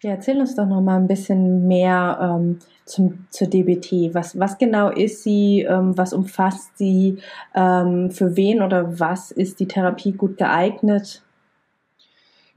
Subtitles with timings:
[0.00, 4.14] Ja, erzähl uns doch noch mal ein bisschen mehr ähm, zum, zur DBT.
[4.14, 5.66] Was, was genau ist sie?
[5.68, 7.18] Ähm, was umfasst sie?
[7.54, 11.22] Ähm, für wen oder was ist die Therapie gut geeignet?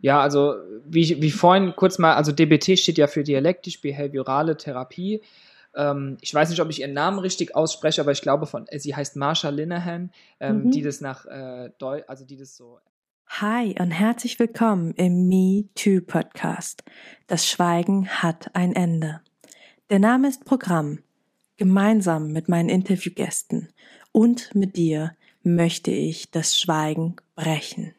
[0.02, 5.22] Ja, also wie, wie vorhin kurz mal, also DBT steht ja für dialektisch-behaviorale Therapie.
[5.76, 8.96] Ähm, ich weiß nicht, ob ich ihren Namen richtig ausspreche, aber ich glaube von, sie
[8.96, 10.72] heißt Marsha Linehan, ähm, mhm.
[10.72, 12.80] die das nach, äh, Deu also die das so
[13.40, 16.84] Hi und herzlich willkommen im Me Too Podcast.
[17.28, 19.22] Das Schweigen hat ein Ende.
[19.90, 21.00] Der Name ist Programm.
[21.56, 23.70] Gemeinsam mit meinen Interviewgästen
[24.12, 27.96] und mit dir möchte ich das Schweigen brechen.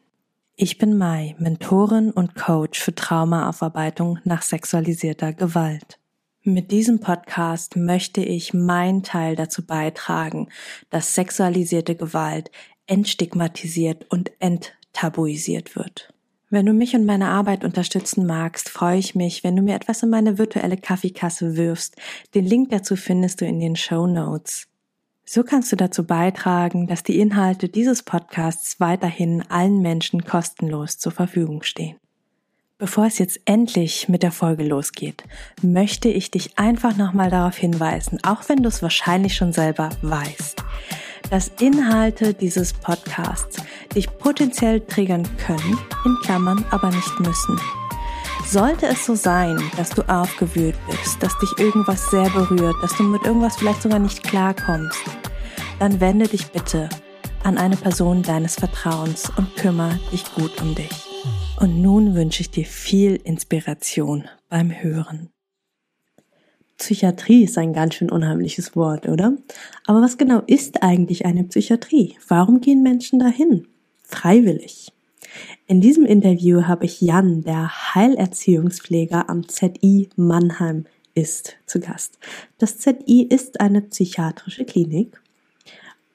[0.55, 5.99] Ich bin Mai, Mentorin und Coach für Traumaaufarbeitung nach sexualisierter Gewalt.
[6.43, 10.49] Mit diesem Podcast möchte ich meinen Teil dazu beitragen,
[10.91, 12.51] dass sexualisierte Gewalt
[12.85, 16.13] entstigmatisiert und ent tabuisiert wird.
[16.53, 20.03] Wenn du mich und meine Arbeit unterstützen magst, freue ich mich, wenn du mir etwas
[20.03, 21.95] in meine virtuelle Kaffeekasse wirfst.
[22.35, 24.67] Den Link dazu findest du in den Show Notes.
[25.25, 31.11] So kannst du dazu beitragen, dass die Inhalte dieses Podcasts weiterhin allen Menschen kostenlos zur
[31.11, 31.97] Verfügung stehen.
[32.77, 35.23] Bevor es jetzt endlich mit der Folge losgeht,
[35.63, 40.63] möchte ich dich einfach nochmal darauf hinweisen, auch wenn du es wahrscheinlich schon selber weißt
[41.33, 43.57] dass Inhalte dieses Podcasts
[43.95, 47.59] dich potenziell triggern können, in Klammern aber nicht müssen.
[48.45, 53.03] Sollte es so sein, dass du aufgewühlt bist, dass dich irgendwas sehr berührt, dass du
[53.05, 55.01] mit irgendwas vielleicht sogar nicht klarkommst,
[55.79, 56.87] dann wende dich bitte
[57.41, 61.09] an eine Person deines Vertrauens und kümmere dich gut um dich.
[61.59, 65.32] Und nun wünsche ich dir viel Inspiration beim Hören.
[66.77, 69.37] Psychiatrie ist ein ganz schön unheimliches Wort, oder?
[69.85, 72.15] Aber was genau ist eigentlich eine Psychiatrie?
[72.27, 73.67] Warum gehen Menschen dahin?
[74.03, 74.91] Freiwillig.
[75.67, 80.85] In diesem Interview habe ich Jan, der Heilerziehungspfleger am ZI Mannheim
[81.15, 82.19] ist, zu Gast.
[82.57, 85.21] Das ZI ist eine psychiatrische Klinik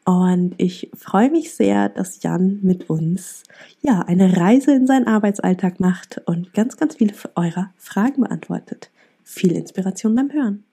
[0.05, 3.43] und ich freue mich sehr, dass Jan mit uns
[3.83, 8.91] ja eine Reise in seinen Arbeitsalltag macht und ganz, ganz viele eurer Fragen beantwortet
[9.29, 10.65] viel Inspiration beim Hören.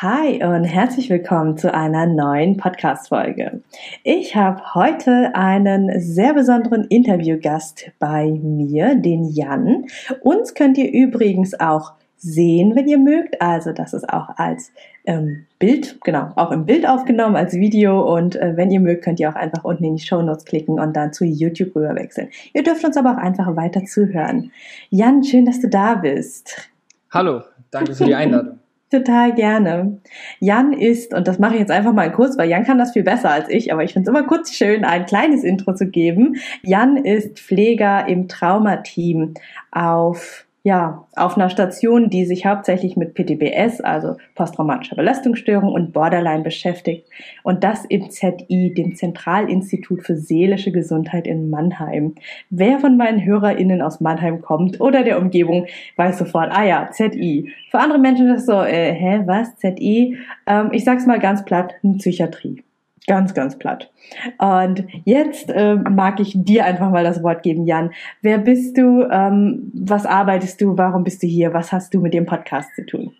[0.00, 3.62] Hi und herzlich willkommen zu einer neuen Podcast-Folge.
[4.04, 9.86] Ich habe heute einen sehr besonderen Interviewgast bei mir, den Jan.
[10.20, 13.42] Uns könnt ihr übrigens auch sehen, wenn ihr mögt.
[13.42, 14.72] Also das ist auch als
[15.04, 18.14] ähm, Bild, genau, auch im Bild aufgenommen, als Video.
[18.14, 20.78] Und äh, wenn ihr mögt, könnt ihr auch einfach unten in die Show Notes klicken
[20.78, 22.28] und dann zu YouTube rüber wechseln.
[22.54, 24.52] Ihr dürft uns aber auch einfach weiter zuhören.
[24.90, 26.70] Jan, schön, dass du da bist.
[27.10, 28.58] Hallo, danke für die Einladung.
[28.90, 29.98] Total gerne.
[30.38, 33.02] Jan ist, und das mache ich jetzt einfach mal kurz, weil Jan kann das viel
[33.02, 36.36] besser als ich, aber ich finde es immer kurz schön, ein kleines Intro zu geben.
[36.62, 39.32] Jan ist Pfleger im Traumateam
[39.70, 46.44] auf ja, auf einer Station, die sich hauptsächlich mit PTBS, also posttraumatischer Belastungsstörung und Borderline
[46.44, 47.08] beschäftigt.
[47.42, 52.14] Und das im ZI, dem Zentralinstitut für seelische Gesundheit in Mannheim.
[52.50, 57.52] Wer von meinen HörerInnen aus Mannheim kommt oder der Umgebung, weiß sofort, ah ja, ZI.
[57.70, 60.16] Für andere Menschen ist das so, äh, hä, was, ZI?
[60.46, 62.62] Ähm, ich sag's mal ganz platt, Psychiatrie.
[63.06, 63.90] Ganz, ganz platt.
[64.38, 67.90] Und jetzt äh, mag ich dir einfach mal das Wort geben, Jan.
[68.20, 69.02] Wer bist du?
[69.10, 70.78] Ähm, was arbeitest du?
[70.78, 71.52] Warum bist du hier?
[71.52, 73.12] Was hast du mit dem Podcast zu tun?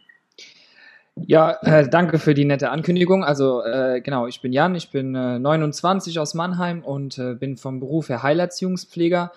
[1.17, 3.25] Ja, äh, danke für die nette Ankündigung.
[3.25, 7.57] Also äh, genau, ich bin Jan, ich bin äh, 29 aus Mannheim und äh, bin
[7.57, 9.33] vom Beruf her Heilerziehungspfleger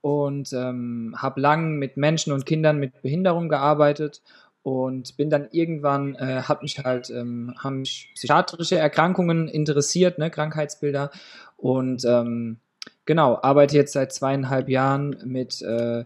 [0.00, 4.22] und ähm, habe lang mit Menschen und Kindern mit Behinderung gearbeitet
[4.62, 10.30] und bin dann irgendwann, äh, hat mich halt, ähm, haben mich psychiatrische Erkrankungen interessiert, ne,
[10.30, 11.10] Krankheitsbilder.
[11.56, 12.58] Und ähm,
[13.06, 16.04] genau, arbeite jetzt seit zweieinhalb Jahren mit äh,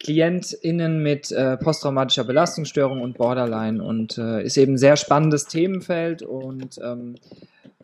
[0.00, 3.82] KlientInnen mit äh, posttraumatischer Belastungsstörung und Borderline.
[3.82, 6.22] Und äh, ist eben ein sehr spannendes Themenfeld.
[6.22, 7.14] Und ähm,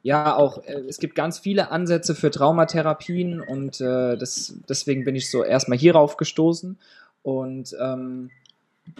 [0.03, 3.41] ja, auch äh, es gibt ganz viele Ansätze für Traumatherapien.
[3.41, 6.79] Und äh, das, deswegen bin ich so erstmal hierauf gestoßen.
[7.23, 8.31] Und ähm,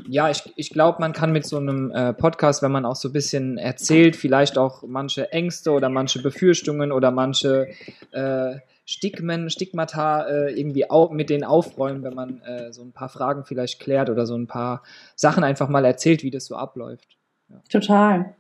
[0.09, 3.09] ja, ich, ich glaube, man kann mit so einem äh, Podcast, wenn man auch so
[3.09, 7.69] ein bisschen erzählt, vielleicht auch manche Ängste oder manche Befürchtungen oder manche
[8.13, 13.11] äh, Stigmen, Stigmata äh, irgendwie au mit denen aufräumen, wenn man äh, so ein paar
[13.11, 14.83] Fragen vielleicht klärt oder so ein paar
[15.15, 17.19] Sachen einfach mal erzählt, wie das so abläuft.
[17.51, 17.61] Ja.
[17.71, 18.35] Total.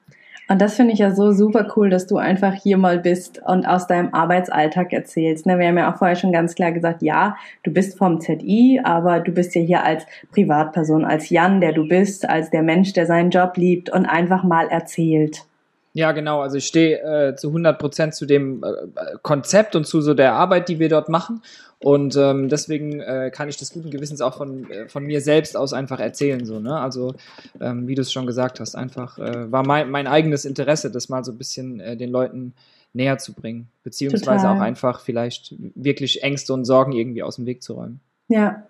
[0.50, 3.66] Und das finde ich ja so super cool, dass du einfach hier mal bist und
[3.66, 5.44] aus deinem Arbeitsalltag erzählst.
[5.44, 8.80] Ne, wir haben ja auch vorher schon ganz klar gesagt, ja, du bist vom ZI,
[8.82, 12.94] aber du bist ja hier als Privatperson, als Jan, der du bist, als der Mensch,
[12.94, 15.47] der seinen Job liebt und einfach mal erzählt.
[15.98, 16.42] Ja, genau.
[16.42, 20.34] Also ich stehe äh, zu 100 Prozent zu dem äh, Konzept und zu so der
[20.34, 21.42] Arbeit, die wir dort machen.
[21.80, 25.56] Und ähm, deswegen äh, kann ich das guten Gewissens auch von, äh, von mir selbst
[25.56, 26.44] aus einfach erzählen.
[26.44, 26.78] So, ne?
[26.78, 27.16] Also,
[27.60, 31.08] ähm, wie du es schon gesagt hast, einfach äh, war mein, mein eigenes Interesse, das
[31.08, 32.54] mal so ein bisschen äh, den Leuten
[32.92, 33.66] näher zu bringen.
[33.82, 34.56] Beziehungsweise Total.
[34.56, 37.98] auch einfach vielleicht wirklich Ängste und Sorgen irgendwie aus dem Weg zu räumen.
[38.28, 38.67] Ja,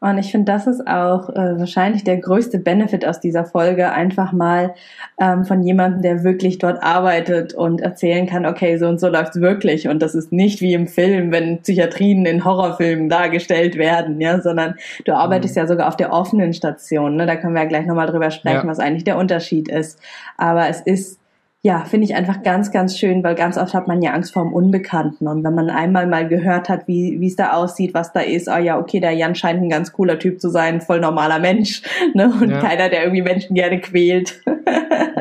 [0.00, 4.32] und ich finde, das ist auch äh, wahrscheinlich der größte Benefit aus dieser Folge, einfach
[4.32, 4.74] mal
[5.20, 9.40] ähm, von jemandem, der wirklich dort arbeitet und erzählen kann, okay, so und so läuft's
[9.40, 9.88] wirklich.
[9.88, 14.76] Und das ist nicht wie im Film, wenn Psychiatrien in Horrorfilmen dargestellt werden, ja, sondern
[15.04, 15.62] du arbeitest mhm.
[15.62, 17.16] ja sogar auf der offenen Station.
[17.16, 17.26] Ne?
[17.26, 18.66] Da können wir ja gleich nochmal drüber sprechen, ja.
[18.68, 19.98] was eigentlich der Unterschied ist.
[20.36, 21.18] Aber es ist
[21.62, 24.44] ja, finde ich einfach ganz, ganz schön, weil ganz oft hat man ja Angst vor
[24.44, 25.26] dem Unbekannten.
[25.26, 28.58] Und wenn man einmal mal gehört hat, wie es da aussieht, was da ist, oh
[28.58, 31.82] ja, okay, der Jan scheint ein ganz cooler Typ zu sein, voll normaler Mensch,
[32.14, 32.32] ne?
[32.40, 32.60] Und ja.
[32.60, 34.40] keiner, der irgendwie Menschen gerne quält.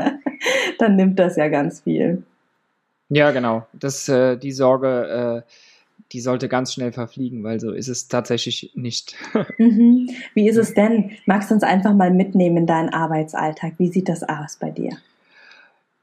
[0.80, 2.22] Dann nimmt das ja ganz viel.
[3.10, 3.66] Ja, genau.
[3.74, 5.51] Das, äh, die Sorge, äh,
[6.12, 9.16] die sollte ganz schnell verfliegen, weil so ist es tatsächlich nicht.
[9.57, 10.10] mhm.
[10.36, 11.12] Wie ist es denn?
[11.25, 13.74] Magst du uns einfach mal mitnehmen in deinen Arbeitsalltag?
[13.78, 14.98] Wie sieht das aus bei dir?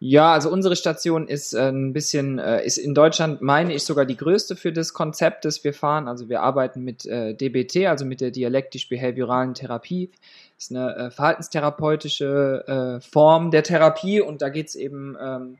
[0.06, 4.04] Ja, also unsere Station ist äh, ein bisschen, äh, ist in Deutschland, meine ich, sogar
[4.04, 6.08] die größte für das Konzept, das wir fahren.
[6.08, 10.10] Also wir arbeiten mit äh, DBT, also mit der dialektisch-behavioralen Therapie.
[10.56, 15.58] Das ist eine verhaltenstherapeutische Form der Therapie und da geht's eben ähm,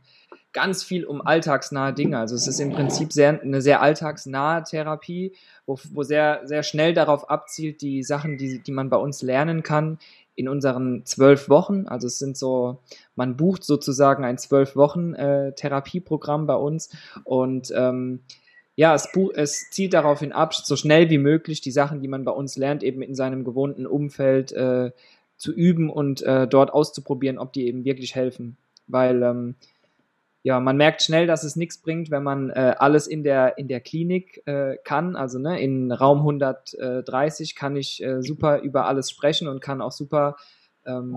[0.53, 2.19] ganz viel um alltagsnahe Dinge.
[2.19, 5.35] Also es ist im Prinzip sehr, eine sehr alltagsnahe Therapie,
[5.67, 9.63] wo, wo sehr, sehr schnell darauf abzielt, die Sachen, die, die man bei uns lernen
[9.63, 9.99] kann,
[10.37, 11.87] in unseren zwölf Wochen.
[11.87, 12.79] Also es sind so,
[13.17, 16.91] man bucht sozusagen ein zwölf Wochen äh, Therapieprogramm bei uns
[17.25, 18.21] und ähm,
[18.77, 22.33] ja, es, es zielt daraufhin ab, so schnell wie möglich die Sachen, die man bei
[22.33, 24.91] uns lernt, eben in seinem gewohnten Umfeld äh,
[25.37, 28.57] zu üben und äh, dort auszuprobieren, ob die eben wirklich helfen.
[28.89, 29.55] Weil ähm,
[30.45, 33.67] ja, man merkt schnell, dass es nichts bringt, wenn man äh, alles in der, in
[33.67, 35.17] der Klinik äh, kann.
[35.17, 39.91] Also ne, in Raum 130 kann ich äh, super über alles sprechen und kann auch
[39.91, 40.37] super,
[40.85, 41.17] ähm,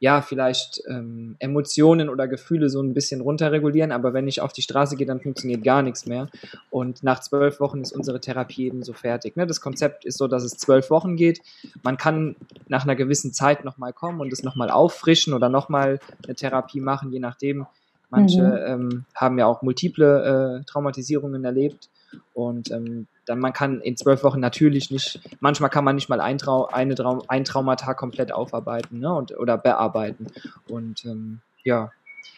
[0.00, 3.92] ja, vielleicht ähm, Emotionen oder Gefühle so ein bisschen runterregulieren.
[3.92, 6.30] Aber wenn ich auf die Straße gehe, dann funktioniert gar nichts mehr.
[6.70, 9.36] Und nach zwölf Wochen ist unsere Therapie eben so fertig.
[9.36, 9.46] Ne?
[9.46, 11.42] Das Konzept ist so, dass es zwölf Wochen geht.
[11.82, 12.34] Man kann
[12.66, 17.12] nach einer gewissen Zeit nochmal kommen und es nochmal auffrischen oder nochmal eine Therapie machen,
[17.12, 17.66] je nachdem,
[18.10, 18.82] Manche mhm.
[18.92, 21.90] ähm, haben ja auch multiple äh, Traumatisierungen erlebt.
[22.32, 26.20] Und ähm, dann man kann in zwölf Wochen natürlich nicht, manchmal kann man nicht mal
[26.20, 30.26] ein, Trau eine Trau ein Traumata komplett aufarbeiten ne, und, oder bearbeiten.
[30.68, 31.90] Und ähm, ja,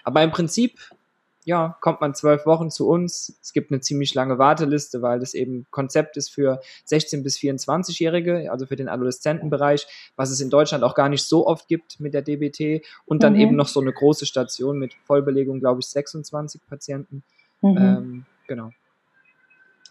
[0.02, 0.78] aber im Prinzip
[1.44, 3.38] ja, kommt man zwölf Wochen zu uns.
[3.42, 8.50] Es gibt eine ziemlich lange Warteliste, weil das eben Konzept ist für 16- bis 24-Jährige,
[8.52, 12.12] also für den Adoleszentenbereich, was es in Deutschland auch gar nicht so oft gibt mit
[12.12, 12.84] der DBT.
[13.06, 13.40] Und dann mhm.
[13.40, 17.22] eben noch so eine große Station mit Vollbelegung, glaube ich, 26 Patienten.
[17.62, 17.76] Mhm.
[17.78, 18.70] Ähm, genau.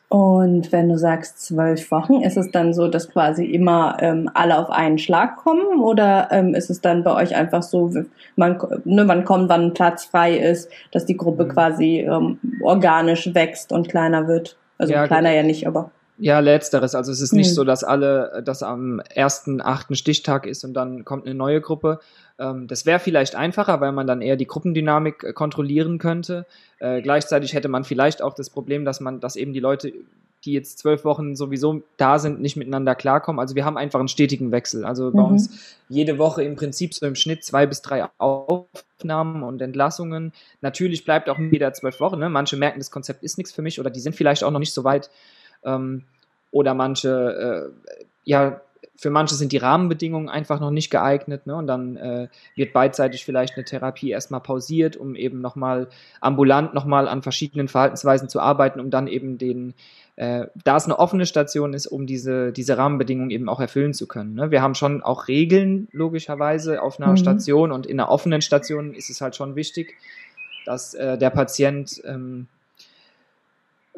[0.10, 4.58] Und wenn du sagst zwölf Wochen, ist es dann so, dass quasi immer ähm, alle
[4.58, 7.94] auf einen Schlag kommen oder ähm, ist es dann bei euch einfach so,
[8.36, 11.50] man, ne, man kommt, wann Platz frei ist, dass die Gruppe mhm.
[11.50, 14.58] quasi ähm, organisch wächst und kleiner wird?
[14.80, 15.92] Also ja, kleiner ja nicht, aber.
[16.21, 16.95] Ja, letzteres.
[16.95, 17.54] Also es ist nicht mhm.
[17.54, 22.00] so, dass alle, dass am ersten, achten Stichtag ist und dann kommt eine neue Gruppe.
[22.38, 26.45] Ähm, das wäre vielleicht einfacher, weil man dann eher die Gruppendynamik äh, kontrollieren könnte.
[26.80, 29.94] Äh, gleichzeitig hätte man vielleicht auch das Problem, dass man, dass eben die Leute,
[30.44, 33.39] die jetzt zwölf Wochen sowieso da sind, nicht miteinander klarkommen.
[33.39, 34.83] Also wir haben einfach einen stetigen Wechsel.
[34.83, 35.30] Also bei mhm.
[35.30, 40.33] uns jede Woche im Prinzip so im Schnitt zwei bis drei Aufnahmen und Entlassungen.
[40.59, 42.19] Natürlich bleibt auch jeder zwölf Wochen.
[42.19, 42.28] Ne?
[42.28, 44.73] Manche merken, das Konzept ist nichts für mich oder die sind vielleicht auch noch nicht
[44.73, 45.09] so weit
[45.63, 46.04] ähm,
[46.51, 47.92] oder manche, äh,
[48.23, 48.61] ja,
[48.99, 51.47] für manche sind die Rahmenbedingungen einfach noch nicht geeignet.
[51.47, 51.56] Ne?
[51.56, 55.87] Und dann äh, wird beidseitig vielleicht eine Therapie erstmal pausiert, um eben nochmal
[56.19, 59.73] ambulant nochmal an verschiedenen Verhaltensweisen zu arbeiten, um dann eben den,
[60.18, 64.06] äh, da es eine offene Station ist, um diese, diese Rahmenbedingungen eben auch erfüllen zu
[64.06, 64.33] können.
[64.33, 64.51] Ne?
[64.51, 67.18] Wir haben schon auch Regeln, logischerweise, auf einer mhm.
[67.18, 69.95] Station und in einer offenen Station ist es halt schon wichtig,
[70.66, 72.47] dass äh, der Patient ähm,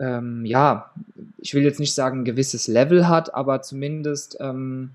[0.01, 0.91] ähm, ja,
[1.37, 4.89] ich will jetzt nicht sagen, ein gewisses Level hat, aber zumindest ähm,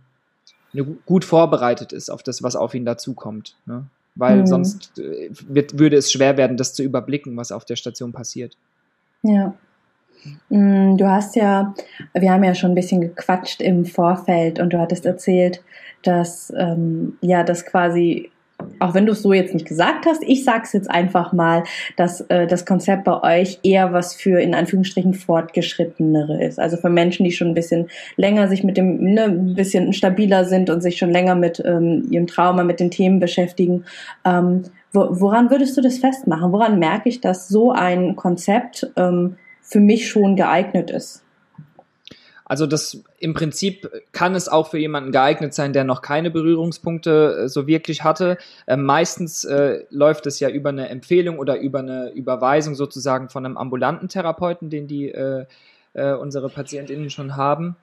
[0.73, 3.57] eine, gut vorbereitet ist auf das, was auf ihn dazukommt.
[3.67, 3.85] Ne?
[4.17, 4.47] Weil mhm.
[4.47, 8.57] sonst äh, wird, würde es schwer werden, das zu überblicken, was auf der Station passiert.
[9.23, 9.55] Ja.
[10.49, 11.73] Mm, du hast ja,
[12.13, 15.63] wir haben ja schon ein bisschen gequatscht im Vorfeld und du hattest erzählt,
[16.03, 18.31] dass ähm, ja, das quasi
[18.81, 21.65] auch wenn du es so jetzt nicht gesagt hast, ich sag's jetzt einfach mal,
[21.97, 26.59] dass äh, das Konzept bei euch eher was für in Anführungsstrichen fortgeschrittenere ist.
[26.59, 30.45] Also für Menschen, die schon ein bisschen länger sich mit dem, ne, ein bisschen stabiler
[30.45, 33.85] sind und sich schon länger mit ähm, ihrem Trauma, mit den Themen beschäftigen.
[34.25, 36.53] Ähm, wo, woran würdest du das festmachen?
[36.53, 41.26] Woran merke ich, dass so ein Konzept ähm, für mich schon geeignet ist?
[42.49, 47.45] Also das im Prinzip kann es auch für jemanden geeignet sein, der noch keine Berührungspunkte
[47.45, 48.39] äh, so wirklich hatte.
[48.67, 53.45] Äh, meistens äh, läuft es ja über eine Empfehlung oder über eine Überweisung sozusagen von
[53.45, 55.47] einem ambulanten Therapeuten, den die äh,
[55.95, 57.77] äh unsere PatientInnen schon haben.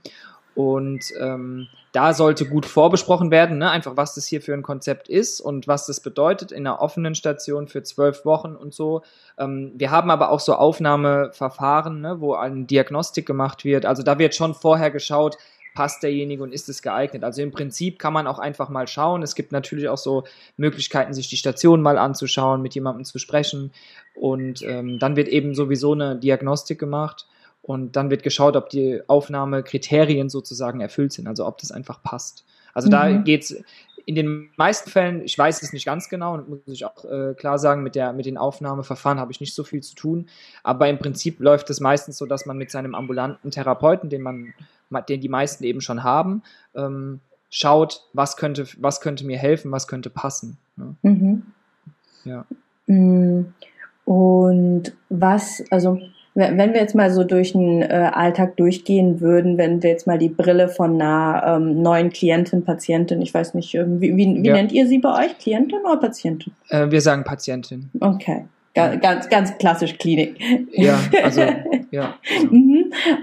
[0.55, 3.69] Und ähm, da sollte gut vorbesprochen werden, ne?
[3.69, 7.15] einfach was das hier für ein Konzept ist und was das bedeutet in einer offenen
[7.15, 9.03] Station für zwölf Wochen und so.
[9.37, 12.19] Ähm, wir haben aber auch so Aufnahmeverfahren, ne?
[12.19, 13.85] wo eine Diagnostik gemacht wird.
[13.85, 15.37] Also da wird schon vorher geschaut,
[15.73, 17.23] passt derjenige und ist es geeignet.
[17.23, 19.23] Also im Prinzip kann man auch einfach mal schauen.
[19.23, 20.23] Es gibt natürlich auch so
[20.57, 23.71] Möglichkeiten, sich die Station mal anzuschauen, mit jemandem zu sprechen.
[24.15, 27.27] Und ähm, dann wird eben sowieso eine Diagnostik gemacht.
[27.63, 32.45] Und dann wird geschaut, ob die Aufnahmekriterien sozusagen erfüllt sind, also ob das einfach passt.
[32.73, 32.91] Also mhm.
[32.91, 33.55] da geht's
[34.05, 37.33] in den meisten Fällen, ich weiß es nicht ganz genau und muss ich auch äh,
[37.35, 40.27] klar sagen, mit, der, mit den Aufnahmeverfahren habe ich nicht so viel zu tun.
[40.61, 44.53] Aber im Prinzip läuft es meistens so, dass man mit seinem ambulanten Therapeuten, den man,
[45.07, 46.43] den die meisten eben schon haben,
[46.75, 50.57] ähm, schaut, was könnte, was könnte mir helfen, was könnte passen.
[50.75, 50.95] Ne?
[51.03, 51.43] Mhm.
[52.25, 52.45] Ja.
[52.87, 53.53] Mm.
[54.05, 55.97] Und was, also
[56.35, 60.17] wenn wir jetzt mal so durch den äh, Alltag durchgehen würden, wenn wir jetzt mal
[60.17, 64.47] die Brille von einer ähm, neuen Klientin, Patientin, ich weiß nicht, ähm, wie, wie, wie
[64.47, 64.53] ja.
[64.53, 65.37] nennt ihr sie bei euch?
[65.37, 66.53] Klientin oder Patientin?
[66.69, 67.89] Äh, wir sagen Patientin.
[67.99, 68.45] Okay.
[68.75, 70.35] Ganz, ganz klassisch Klinik.
[70.71, 71.41] Ja, also,
[71.91, 72.15] ja.
[72.49, 72.49] Genau.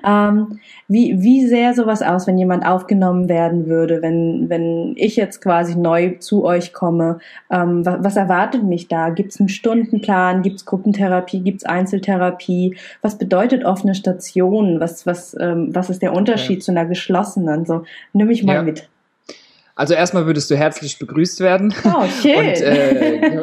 [0.06, 5.40] ähm, wie, wie sähe sowas aus, wenn jemand aufgenommen werden würde, wenn, wenn ich jetzt
[5.40, 7.18] quasi neu zu euch komme?
[7.50, 9.10] Ähm, was, was erwartet mich da?
[9.10, 10.42] Gibt es einen Stundenplan?
[10.42, 11.40] Gibt es Gruppentherapie?
[11.40, 12.76] Gibt es Einzeltherapie?
[13.02, 14.80] Was bedeutet offene Station?
[14.80, 16.64] Was, was, ähm, was ist der Unterschied okay.
[16.64, 17.66] zu einer geschlossenen?
[17.66, 18.62] So, nimm mich mal ja.
[18.62, 18.88] mit.
[19.80, 21.72] Also erstmal würdest du herzlich begrüßt werden.
[21.84, 22.36] Oh, schön.
[22.36, 23.42] Und äh, dir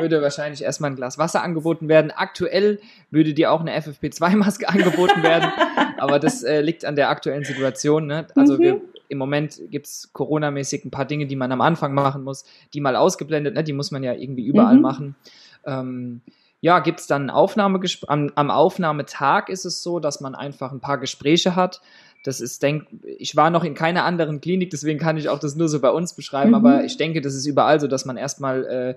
[0.00, 2.10] würde wahrscheinlich erstmal ein Glas Wasser angeboten werden.
[2.10, 2.80] Aktuell
[3.10, 5.50] würde dir auch eine FFP2-Maske angeboten werden.
[5.98, 8.06] Aber das äh, liegt an der aktuellen Situation.
[8.06, 8.26] Ne?
[8.34, 8.58] Also mhm.
[8.60, 12.44] wir, im Moment gibt es Corona-mäßig ein paar Dinge, die man am Anfang machen muss,
[12.74, 13.64] die mal ausgeblendet, ne?
[13.64, 14.82] die muss man ja irgendwie überall mhm.
[14.82, 15.16] machen.
[15.64, 16.20] Ähm,
[16.62, 18.10] ja, gibt es dann Aufnahmegespräch.
[18.10, 21.80] Am, am Aufnahmetag ist es so, dass man einfach ein paar Gespräche hat
[22.22, 22.86] das ist, denk,
[23.18, 25.90] ich war noch in keiner anderen Klinik, deswegen kann ich auch das nur so bei
[25.90, 26.54] uns beschreiben, mhm.
[26.54, 28.94] aber ich denke, das ist überall so, dass man erstmal äh,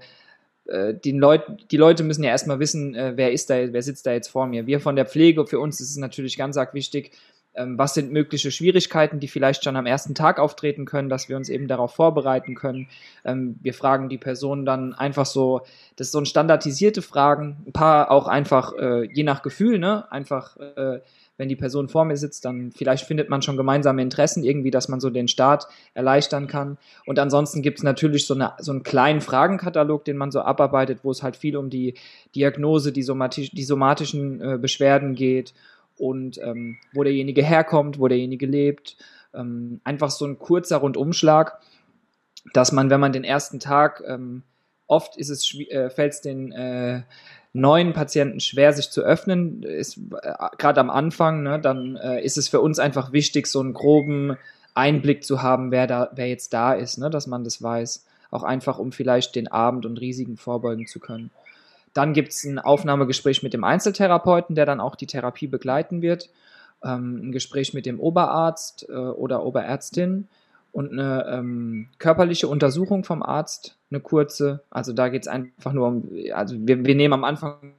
[0.65, 4.05] äh, den Leut, die Leute müssen ja erstmal wissen, äh, wer ist da, wer sitzt
[4.05, 4.65] da jetzt vor mir.
[4.65, 7.11] Wir von der Pflege, für uns ist es natürlich ganz arg wichtig,
[7.55, 11.37] ähm, was sind mögliche Schwierigkeiten, die vielleicht schon am ersten Tag auftreten können, dass wir
[11.37, 12.87] uns eben darauf vorbereiten können.
[13.23, 15.61] Ähm, wir fragen die Person dann einfach so,
[15.95, 20.57] das sind so standardisierte Fragen, ein paar auch einfach äh, je nach Gefühl, ne, einfach
[20.57, 21.01] äh,
[21.37, 24.87] wenn die Person vor mir sitzt, dann vielleicht findet man schon gemeinsame Interessen irgendwie, dass
[24.87, 26.77] man so den Start erleichtern kann.
[27.05, 30.99] Und ansonsten gibt es natürlich so, eine, so einen kleinen Fragenkatalog, den man so abarbeitet,
[31.03, 31.95] wo es halt viel um die
[32.35, 35.53] Diagnose, die, somatisch, die somatischen äh, Beschwerden geht
[35.97, 38.97] und ähm, wo derjenige herkommt, wo derjenige lebt.
[39.33, 41.59] Ähm, einfach so ein kurzer Rundumschlag,
[42.53, 44.43] dass man, wenn man den ersten Tag, ähm,
[44.93, 47.01] oft ist es, äh, fällt es den äh,
[47.51, 52.37] neuen Patienten schwer, sich zu öffnen, ist äh, gerade am Anfang, ne, dann äh, ist
[52.37, 54.37] es für uns einfach wichtig, so einen groben
[54.75, 58.05] Einblick zu haben, wer da, wer jetzt da ist, ne, dass man das weiß.
[58.29, 61.31] Auch einfach, um vielleicht den Abend und Risiken vorbeugen zu können.
[61.93, 66.29] Dann gibt es ein Aufnahmegespräch mit dem Einzeltherapeuten, der dann auch die Therapie begleiten wird.
[66.83, 70.27] Ähm, ein Gespräch mit dem Oberarzt äh, oder Oberärztin
[70.73, 74.63] und eine ähm, körperliche Untersuchung vom Arzt, eine kurze.
[74.71, 77.75] Also da geht es einfach nur um, also wir, wir nehmen am Anfang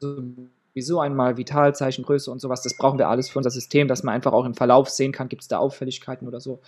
[0.00, 2.62] sowieso einmal Vitalzeichen, Größe und sowas.
[2.62, 5.28] Das brauchen wir alles für unser System, dass man einfach auch im Verlauf sehen kann,
[5.28, 6.58] gibt es da Auffälligkeiten oder so.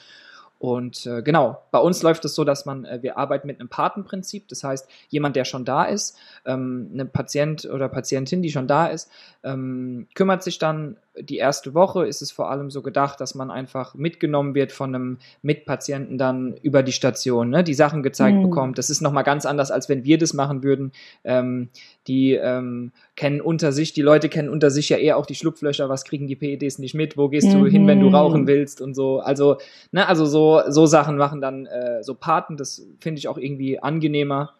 [0.60, 3.68] Und äh, genau, bei uns läuft es so, dass man, äh, wir arbeiten mit einem
[3.68, 4.46] Patenprinzip.
[4.48, 6.16] Das heißt, jemand, der schon da ist,
[6.46, 9.10] ähm, eine Patient oder Patientin, die schon da ist,
[9.42, 13.50] ähm, kümmert sich dann die erste Woche ist es vor allem so gedacht, dass man
[13.50, 18.42] einfach mitgenommen wird von einem Mitpatienten dann über die Station, ne, die Sachen gezeigt mhm.
[18.42, 18.78] bekommt.
[18.78, 20.92] Das ist nochmal ganz anders, als wenn wir das machen würden.
[21.22, 21.68] Ähm,
[22.06, 25.88] die ähm, kennen unter sich, die Leute kennen unter sich ja eher auch die Schlupflöcher,
[25.88, 27.60] was kriegen die PEDs nicht mit, wo gehst mhm.
[27.60, 29.20] du hin, wenn du rauchen willst und so.
[29.20, 29.58] Also,
[29.92, 33.78] ne, also so, so Sachen machen dann äh, so Paten, das finde ich auch irgendwie
[33.78, 34.54] angenehmer,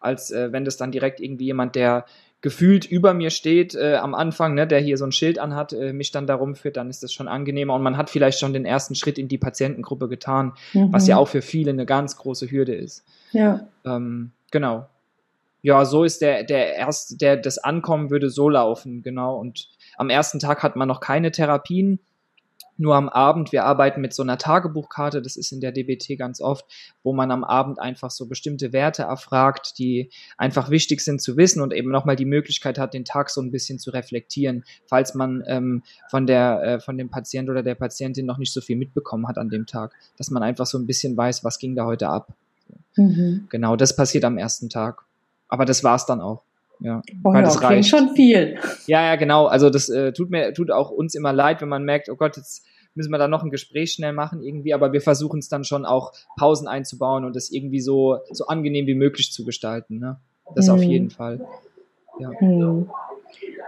[0.00, 2.06] als äh, wenn das dann direkt irgendwie jemand, der
[2.40, 5.92] gefühlt über mir steht äh, am Anfang, ne, der hier so ein Schild anhat, äh,
[5.92, 8.64] mich dann darum führt, dann ist das schon angenehmer und man hat vielleicht schon den
[8.64, 10.92] ersten Schritt in die Patientengruppe getan, mhm.
[10.92, 13.04] was ja auch für viele eine ganz große Hürde ist.
[13.32, 13.66] Ja.
[13.84, 14.88] Ähm, genau.
[15.62, 19.36] Ja, so ist der, der erste, der, das Ankommen würde so laufen, genau.
[19.36, 21.98] Und am ersten Tag hat man noch keine Therapien
[22.78, 26.40] nur am Abend, wir arbeiten mit so einer Tagebuchkarte, das ist in der DBT ganz
[26.40, 26.64] oft,
[27.02, 31.60] wo man am Abend einfach so bestimmte Werte erfragt, die einfach wichtig sind zu wissen
[31.60, 35.42] und eben nochmal die Möglichkeit hat, den Tag so ein bisschen zu reflektieren, falls man
[35.46, 39.26] ähm, von der äh, von dem Patient oder der Patientin noch nicht so viel mitbekommen
[39.26, 42.08] hat an dem Tag, dass man einfach so ein bisschen weiß, was ging da heute
[42.08, 42.32] ab.
[42.96, 43.46] Mhm.
[43.50, 45.02] Genau, das passiert am ersten Tag.
[45.48, 46.42] Aber das war's dann auch.
[46.80, 47.88] Ja, oh ja, das reicht.
[47.88, 48.56] schon viel.
[48.86, 49.46] Ja, ja, genau.
[49.46, 52.36] Also das äh, tut mir, tut auch uns immer leid, wenn man merkt, oh Gott,
[52.36, 55.64] jetzt müssen wir da noch ein Gespräch schnell machen irgendwie, aber wir versuchen es dann
[55.64, 59.98] schon auch Pausen einzubauen und das irgendwie so, so angenehm wie möglich zu gestalten.
[59.98, 60.18] Ne?
[60.54, 60.74] Das hm.
[60.74, 61.46] auf jeden Fall.
[62.18, 62.30] Ja.
[62.38, 62.90] Hm.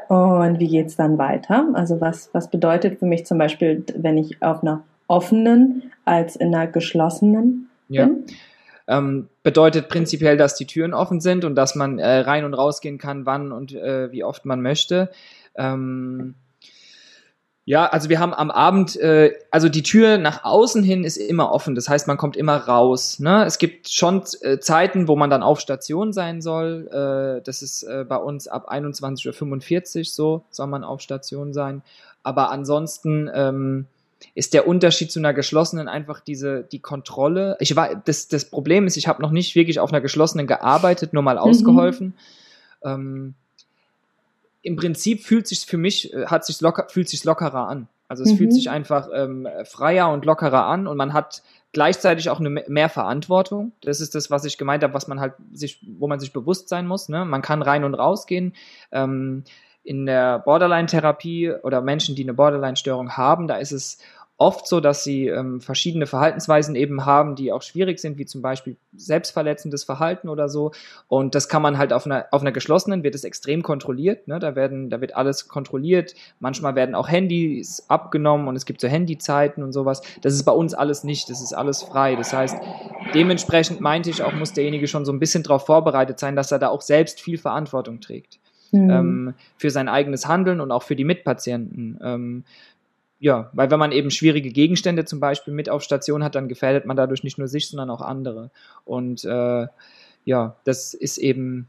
[0.08, 1.68] Und wie geht's dann weiter?
[1.74, 6.54] Also was, was bedeutet für mich zum Beispiel, wenn ich auf einer offenen als in
[6.54, 8.06] einer geschlossenen ja.
[8.06, 8.24] bin?
[8.90, 12.98] Ähm, bedeutet prinzipiell, dass die Türen offen sind und dass man äh, rein und rausgehen
[12.98, 15.10] kann, wann und äh, wie oft man möchte.
[15.54, 16.34] Ähm,
[17.66, 21.52] ja, also wir haben am Abend, äh, also die Tür nach außen hin ist immer
[21.52, 21.76] offen.
[21.76, 23.20] Das heißt, man kommt immer raus.
[23.20, 23.44] Ne?
[23.44, 26.88] Es gibt schon äh, Zeiten, wo man dann auf Station sein soll.
[26.88, 31.82] Äh, das ist äh, bei uns ab 21.45 Uhr so, soll man auf Station sein.
[32.24, 33.86] Aber ansonsten ähm,
[34.34, 37.56] ist der Unterschied zu einer geschlossenen einfach diese die Kontrolle.
[37.60, 41.12] Ich war das das Problem ist, ich habe noch nicht wirklich auf einer geschlossenen gearbeitet,
[41.12, 41.40] nur mal mhm.
[41.40, 42.14] ausgeholfen.
[42.82, 42.90] Mhm.
[42.90, 43.34] Ähm,
[44.62, 47.88] Im Prinzip fühlt sich für mich äh, hat sich locker fühlt sich lockerer an.
[48.08, 48.36] Also es mhm.
[48.38, 52.88] fühlt sich einfach ähm, freier und lockerer an und man hat gleichzeitig auch eine mehr
[52.88, 53.72] Verantwortung.
[53.82, 56.68] Das ist das, was ich gemeint habe, was man halt sich, wo man sich bewusst
[56.68, 57.08] sein muss.
[57.08, 57.24] Ne?
[57.24, 58.54] Man kann rein und raus gehen.
[58.90, 59.44] Ähm,
[59.82, 63.98] in der Borderline-Therapie oder Menschen, die eine Borderline-Störung haben, da ist es
[64.40, 68.40] oft so, dass sie ähm, verschiedene Verhaltensweisen eben haben, die auch schwierig sind, wie zum
[68.40, 70.72] Beispiel selbstverletzendes Verhalten oder so.
[71.08, 74.28] Und das kann man halt auf einer, auf einer geschlossenen, wird es extrem kontrolliert.
[74.28, 74.38] Ne?
[74.38, 76.14] Da, werden, da wird alles kontrolliert.
[76.38, 80.00] Manchmal werden auch Handys abgenommen und es gibt so Handyzeiten und sowas.
[80.22, 81.28] Das ist bei uns alles nicht.
[81.28, 82.16] Das ist alles frei.
[82.16, 82.56] Das heißt,
[83.12, 86.58] dementsprechend meinte ich auch, muss derjenige schon so ein bisschen darauf vorbereitet sein, dass er
[86.58, 88.38] da auch selbst viel Verantwortung trägt.
[88.72, 88.90] Mhm.
[88.90, 91.98] Ähm, für sein eigenes Handeln und auch für die Mitpatienten.
[92.02, 92.44] Ähm,
[93.20, 96.86] ja, weil wenn man eben schwierige Gegenstände zum Beispiel mit auf Station hat, dann gefährdet
[96.86, 98.50] man dadurch nicht nur sich, sondern auch andere.
[98.86, 99.66] Und äh,
[100.24, 101.68] ja, das ist eben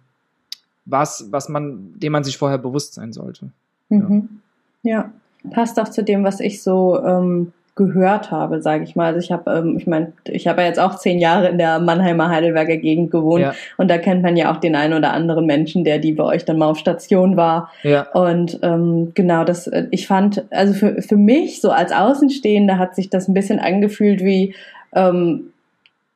[0.85, 3.51] was, was man, dem man sich vorher bewusst sein sollte.
[3.89, 4.41] Mhm.
[4.81, 5.11] Ja.
[5.43, 5.51] ja.
[5.51, 9.13] passt auch zu dem, was ich so ähm, gehört habe, sage ich mal.
[9.13, 11.79] Also ich habe, ähm, ich meine, ich habe ja jetzt auch zehn Jahre in der
[11.79, 13.53] Mannheimer Heidelberger Gegend gewohnt ja.
[13.77, 16.43] und da kennt man ja auch den einen oder anderen Menschen, der die bei euch
[16.43, 17.71] dann mal auf Station war.
[17.83, 18.09] Ja.
[18.11, 22.95] Und ähm, genau, das, äh, ich fand, also für, für mich so als Außenstehende hat
[22.95, 24.53] sich das ein bisschen angefühlt wie
[24.93, 25.51] ähm,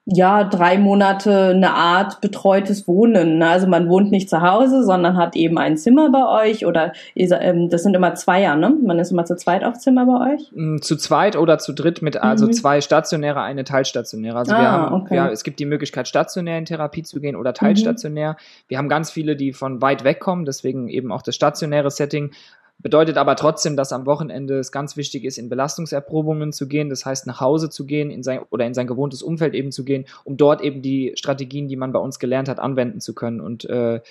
[0.08, 3.40] ja, drei Monate eine Art betreutes Wohnen.
[3.40, 3.48] Ne?
[3.48, 7.70] Also man wohnt nicht zu Hause, sondern hat eben ein Zimmer bei euch oder ähm,
[7.70, 8.78] das sind immer Zweier, ne?
[8.84, 10.52] Man ist immer zu zweit auf Zimmer bei euch?
[10.54, 12.54] Mm, zu zweit oder zu dritt mit also mhm.
[12.54, 14.38] zwei stationäre, eine teilstationäre.
[14.38, 15.16] Also ah, wir haben, okay.
[15.16, 18.34] ja, es gibt die Möglichkeit, stationär in Therapie zu gehen oder teilstationär.
[18.34, 18.66] Mhm.
[18.68, 22.32] Wir haben ganz viele, die von weit weg kommen, deswegen eben auch das stationäre Setting.
[22.78, 27.06] Bedeutet aber trotzdem, dass am Wochenende es ganz wichtig ist, in Belastungserprobungen zu gehen, das
[27.06, 30.06] heißt nach Hause zu gehen in sein, oder in sein gewohntes Umfeld eben zu gehen,
[30.24, 33.66] um dort eben die Strategien, die man bei uns gelernt hat, anwenden zu können und
[33.66, 34.02] äh,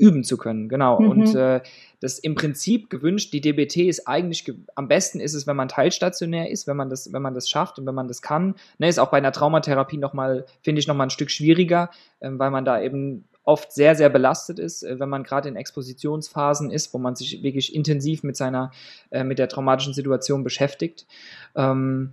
[0.00, 0.68] üben zu können.
[0.68, 0.98] Genau.
[0.98, 1.10] Mhm.
[1.10, 1.60] Und äh,
[2.00, 6.50] das im Prinzip gewünscht, die DBT ist eigentlich am besten ist es, wenn man teilstationär
[6.50, 8.54] ist, wenn man das, wenn man das schafft und wenn man das kann.
[8.78, 12.50] Ne, ist auch bei einer Traumatherapie nochmal, finde ich, nochmal ein Stück schwieriger, äh, weil
[12.50, 16.92] man da eben oft sehr, sehr belastet ist, äh, wenn man gerade in Expositionsphasen ist,
[16.94, 18.70] wo man sich wirklich intensiv mit seiner,
[19.10, 21.06] äh, mit der traumatischen Situation beschäftigt.
[21.54, 22.12] Ähm,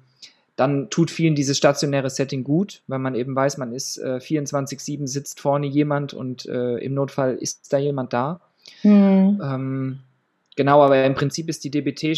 [0.56, 5.08] dann tut vielen dieses stationäre Setting gut, weil man eben weiß, man ist äh, 24-7,
[5.08, 8.42] sitzt vorne jemand und äh, im Notfall ist da jemand da.
[8.82, 9.40] Mhm.
[9.44, 10.00] Ähm,
[10.58, 12.18] Genau, aber im Prinzip ist die DBT äh,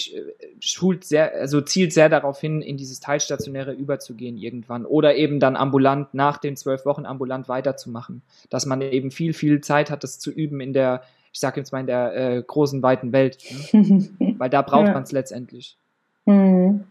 [0.62, 5.58] schult sehr, also zielt sehr darauf hin, in dieses Teilstationäre überzugehen irgendwann oder eben dann
[5.58, 10.20] ambulant nach den zwölf Wochen ambulant weiterzumachen, dass man eben viel, viel Zeit hat, das
[10.20, 13.40] zu üben in der, ich sage jetzt mal in der äh, großen weiten Welt,
[13.74, 14.08] ne?
[14.38, 14.94] weil da braucht ja.
[14.94, 15.78] man es letztendlich.
[16.26, 16.86] Mhm.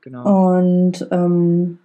[0.00, 0.56] Genau.
[0.56, 1.78] Und ähm,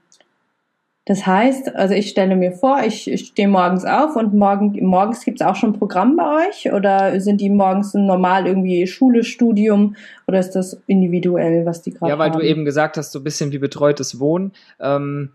[1.06, 5.26] das heißt, also ich stelle mir vor, ich, ich stehe morgens auf und morgen, morgens
[5.26, 9.26] gibt es auch schon ein Programm bei euch oder sind die morgens normal irgendwie Schule,
[9.26, 12.40] Studium oder ist das individuell, was die gerade Ja, weil haben?
[12.40, 14.54] du eben gesagt hast, so ein bisschen wie betreutes Wohnen.
[14.80, 15.32] Ähm,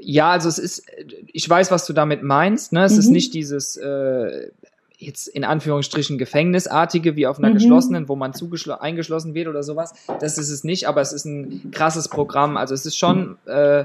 [0.00, 0.84] ja, also es ist,
[1.32, 2.72] ich weiß, was du damit meinst.
[2.72, 2.82] Ne?
[2.84, 2.98] Es mhm.
[2.98, 4.50] ist nicht dieses äh,
[4.96, 7.54] jetzt in Anführungsstrichen Gefängnisartige wie auf einer mhm.
[7.54, 8.32] geschlossenen, wo man
[8.80, 9.94] eingeschlossen wird oder sowas.
[10.20, 12.56] Das ist es nicht, aber es ist ein krasses Programm.
[12.56, 13.84] Also es ist schon äh,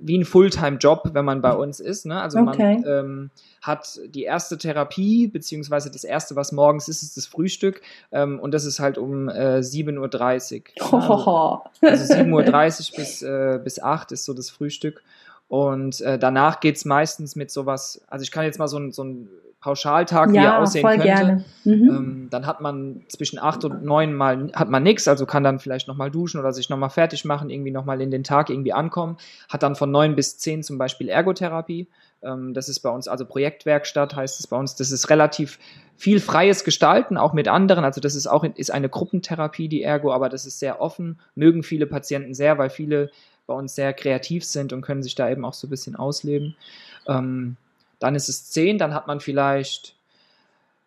[0.00, 2.06] wie ein Fulltime-Job, wenn man bei uns ist.
[2.06, 2.20] Ne?
[2.20, 2.80] Also okay.
[2.82, 3.30] man ähm,
[3.62, 7.82] hat die erste Therapie, beziehungsweise das erste, was morgens ist, ist das Frühstück.
[8.10, 11.62] Ähm, und das ist halt um äh, 7.30 Uhr.
[11.80, 15.02] Also, also 7.30 Uhr bis, äh, bis 8 ist so das Frühstück.
[15.48, 19.02] Und äh, danach geht's meistens mit sowas, also ich kann jetzt mal so ein, so
[19.02, 19.28] ein
[19.60, 21.06] Pauschaltag, ja, wie er aussehen voll könnte.
[21.06, 21.44] Gerne.
[21.64, 21.72] Mhm.
[21.72, 25.58] Ähm, dann hat man zwischen acht und neun Mal hat man nichts, also kann dann
[25.58, 29.18] vielleicht nochmal duschen oder sich nochmal fertig machen, irgendwie nochmal in den Tag irgendwie ankommen.
[29.50, 31.88] Hat dann von neun bis zehn zum Beispiel Ergotherapie.
[32.22, 34.76] Ähm, das ist bei uns also Projektwerkstatt, heißt es bei uns.
[34.76, 35.58] Das ist relativ
[35.96, 37.84] viel freies Gestalten, auch mit anderen.
[37.84, 41.20] Also das ist auch ist eine Gruppentherapie, die Ergo, aber das ist sehr offen.
[41.34, 43.10] Mögen viele Patienten sehr, weil viele
[43.46, 46.56] bei uns sehr kreativ sind und können sich da eben auch so ein bisschen ausleben.
[47.06, 47.56] Ähm,
[48.00, 49.94] dann ist es 10, dann hat man vielleicht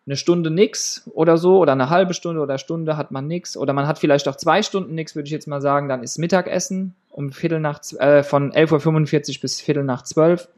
[0.06, 3.72] eine Stunde nix oder so oder eine halbe Stunde oder Stunde hat man nix oder
[3.72, 6.94] man hat vielleicht auch zwei Stunden nix, würde ich jetzt mal sagen, dann ist Mittagessen
[7.10, 10.48] um Viertel nach, äh, von 11.45 Uhr bis Viertel nach 12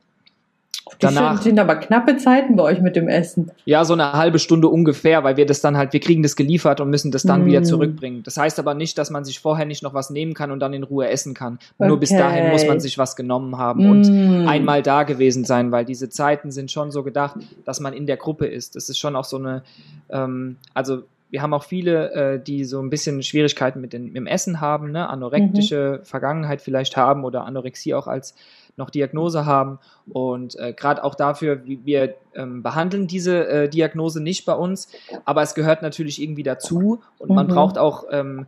[1.01, 3.51] Danach, sind aber knappe Zeiten bei euch mit dem Essen.
[3.65, 6.81] Ja, so eine halbe Stunde ungefähr, weil wir das dann halt, wir kriegen das geliefert
[6.81, 7.47] und müssen das dann mm.
[7.47, 8.23] wieder zurückbringen.
[8.23, 10.73] Das heißt aber nicht, dass man sich vorher nicht noch was nehmen kann und dann
[10.73, 11.59] in Ruhe essen kann.
[11.79, 11.89] Okay.
[11.89, 13.91] Nur bis dahin muss man sich was genommen haben mm.
[13.91, 18.07] und einmal da gewesen sein, weil diese Zeiten sind schon so gedacht, dass man in
[18.07, 18.77] der Gruppe ist.
[18.77, 19.65] Das ist schon auch so eine,
[20.09, 24.17] ähm, also wir haben auch viele, äh, die so ein bisschen Schwierigkeiten mit, den, mit
[24.17, 25.09] dem Essen haben, ne?
[25.11, 26.05] anorektische mhm.
[26.05, 28.35] Vergangenheit vielleicht haben oder Anorexie auch als
[28.77, 29.79] noch Diagnose haben.
[30.11, 34.89] Und äh, gerade auch dafür, wir ähm, behandeln diese äh, Diagnose nicht bei uns,
[35.25, 37.37] aber es gehört natürlich irgendwie dazu und mhm.
[37.37, 38.47] man braucht auch ähm,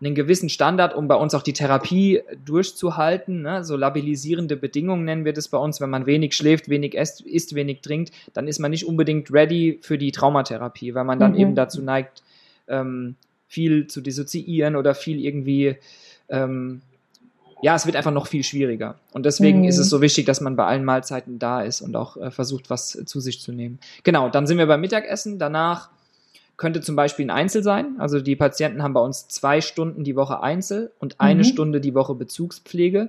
[0.00, 3.42] einen gewissen Standard, um bei uns auch die Therapie durchzuhalten.
[3.42, 3.64] Ne?
[3.64, 5.80] So labilisierende Bedingungen nennen wir das bei uns.
[5.80, 9.78] Wenn man wenig schläft, wenig isst, isst, wenig trinkt, dann ist man nicht unbedingt ready
[9.82, 11.38] für die Traumatherapie, weil man dann mhm.
[11.38, 12.22] eben dazu neigt,
[12.68, 13.16] ähm,
[13.48, 15.76] viel zu dissoziieren oder viel irgendwie
[16.28, 16.82] ähm,
[17.64, 18.96] ja, es wird einfach noch viel schwieriger.
[19.14, 19.68] Und deswegen mhm.
[19.68, 22.68] ist es so wichtig, dass man bei allen Mahlzeiten da ist und auch äh, versucht,
[22.68, 23.78] was äh, zu sich zu nehmen.
[24.02, 25.38] Genau, dann sind wir beim Mittagessen.
[25.38, 25.88] Danach
[26.58, 27.94] könnte zum Beispiel ein Einzel sein.
[27.98, 31.44] Also die Patienten haben bei uns zwei Stunden die Woche Einzel und eine mhm.
[31.44, 33.08] Stunde die Woche Bezugspflege.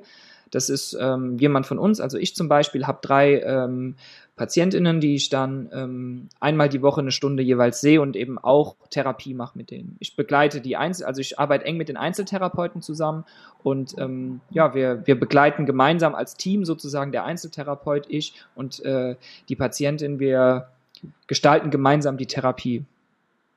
[0.56, 3.96] Das ist ähm, jemand von uns, also ich zum Beispiel, habe drei ähm,
[4.38, 8.78] PatientInnen, die ich dann ähm, einmal die Woche eine Stunde jeweils sehe und eben auch
[8.90, 9.98] Therapie mache mit denen.
[10.00, 13.26] Ich begleite die Einzel, also ich arbeite eng mit den Einzeltherapeuten zusammen
[13.64, 19.18] und ähm, ja, wir, wir begleiten gemeinsam als Team sozusagen der Einzeltherapeut, ich und äh,
[19.50, 20.70] die Patientin, wir
[21.28, 22.86] gestalten gemeinsam die Therapie.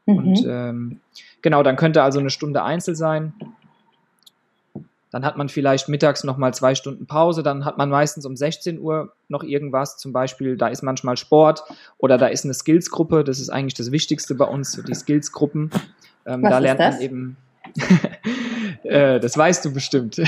[0.04, 0.16] Mhm.
[0.16, 1.00] Und ähm,
[1.42, 3.34] genau, dann könnte also eine Stunde Einzel sein
[5.10, 8.78] dann hat man vielleicht mittags nochmal zwei Stunden Pause, dann hat man meistens um 16
[8.78, 11.62] Uhr noch irgendwas, zum Beispiel da ist manchmal Sport
[11.96, 15.70] oder da ist eine Skillsgruppe, das ist eigentlich das Wichtigste bei uns, so die Skillsgruppen.
[16.26, 16.96] Ähm, da lernt das?
[16.96, 17.36] man eben,
[18.82, 20.20] äh, das weißt du bestimmt.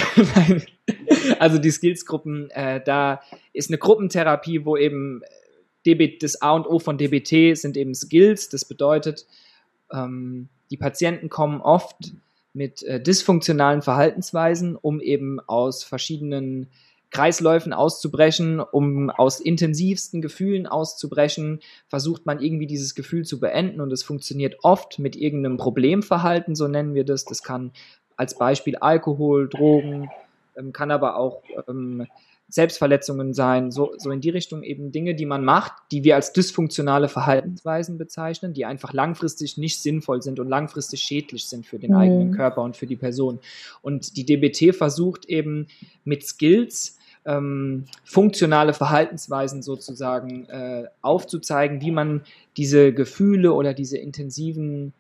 [1.39, 3.21] also die Skillsgruppen, äh, da
[3.53, 5.23] ist eine Gruppentherapie, wo eben
[5.87, 9.27] DB, das A und O von DBT sind eben Skills, das bedeutet,
[9.93, 12.13] ähm, die Patienten kommen oft
[12.53, 16.69] mit äh, dysfunktionalen Verhaltensweisen, um eben aus verschiedenen
[17.11, 23.93] Kreisläufen auszubrechen, um aus intensivsten Gefühlen auszubrechen, versucht man irgendwie dieses Gefühl zu beenden und
[23.93, 27.25] es funktioniert oft mit irgendeinem Problemverhalten, so nennen wir das.
[27.25, 27.73] Das kann
[28.17, 30.09] als Beispiel Alkohol, Drogen,
[30.57, 32.07] ähm, kann aber auch ähm,
[32.51, 36.33] Selbstverletzungen sein, so, so in die Richtung eben Dinge, die man macht, die wir als
[36.33, 41.93] dysfunktionale Verhaltensweisen bezeichnen, die einfach langfristig nicht sinnvoll sind und langfristig schädlich sind für den
[41.93, 41.97] mhm.
[41.97, 43.39] eigenen Körper und für die Person.
[43.83, 45.69] Und die DBT versucht eben
[46.05, 52.23] mit Skills, ähm, funktionale Verhaltensweisen sozusagen äh, aufzuzeigen, wie man
[52.57, 54.93] diese Gefühle oder diese intensiven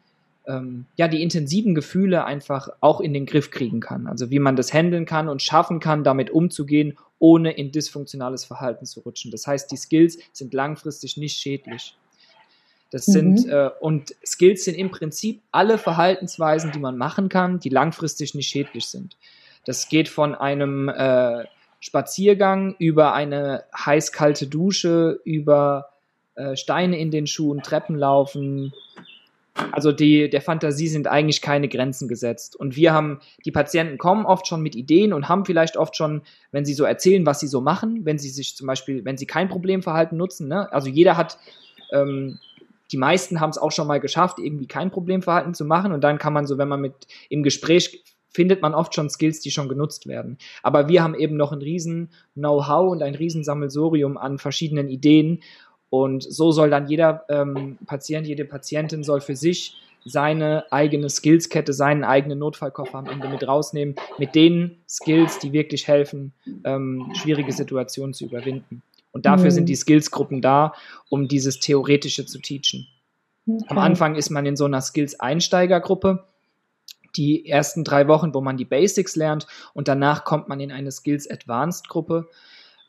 [0.47, 4.07] ähm, ja, die intensiven Gefühle einfach auch in den Griff kriegen kann.
[4.07, 8.87] Also wie man das handeln kann und schaffen kann, damit umzugehen, ohne in dysfunktionales Verhalten
[8.87, 9.31] zu rutschen.
[9.31, 11.97] Das heißt, die Skills sind langfristig nicht schädlich.
[12.91, 13.13] Das mhm.
[13.13, 18.35] sind, äh, und Skills sind im Prinzip alle Verhaltensweisen, die man machen kann, die langfristig
[18.35, 19.17] nicht schädlich sind.
[19.65, 21.45] Das geht von einem äh,
[21.81, 25.91] Spaziergang über eine heiß-kalte Dusche, über
[26.35, 28.73] äh, Steine in den Schuhen, Treppen laufen,
[29.73, 32.57] also die, der Fantasie sind eigentlich keine Grenzen gesetzt.
[32.57, 36.23] Und wir haben, die Patienten kommen oft schon mit Ideen und haben vielleicht oft schon,
[36.53, 39.27] wenn sie so erzählen, was sie so machen, wenn sie sich zum Beispiel, wenn sie
[39.27, 40.73] kein Problemverhalten nutzen, ne?
[40.73, 41.39] also jeder hat,
[41.93, 42.39] ähm,
[42.93, 46.19] die meisten haben es auch schon mal geschafft, irgendwie kein Problemverhalten zu machen und dann
[46.19, 46.95] kann man so, wenn man mit
[47.29, 50.39] im Gespräch findet man oft schon Skills, die schon genutzt werden.
[50.63, 55.41] Aber wir haben eben noch ein riesen Know-how und ein riesen Sammelsorium an verschiedenen Ideen
[55.91, 61.73] und so soll dann jeder ähm, Patient, jede Patientin soll für sich seine eigene Skillskette,
[61.73, 66.33] seinen eigenen Notfallkoffer am Ende mit rausnehmen, mit den Skills, die wirklich helfen,
[66.65, 68.83] ähm, schwierige Situationen zu überwinden.
[69.13, 69.51] Und dafür mhm.
[69.51, 70.73] sind die Skillsgruppen da,
[71.11, 72.87] um dieses Theoretische zu teachen.
[73.47, 73.65] Okay.
[73.69, 76.25] Am Anfang ist man in so einer Skills-Einsteigergruppe,
[77.17, 80.93] die ersten drei Wochen, wo man die Basics lernt und danach kommt man in eine
[80.93, 82.29] Skills-Advanced-Gruppe,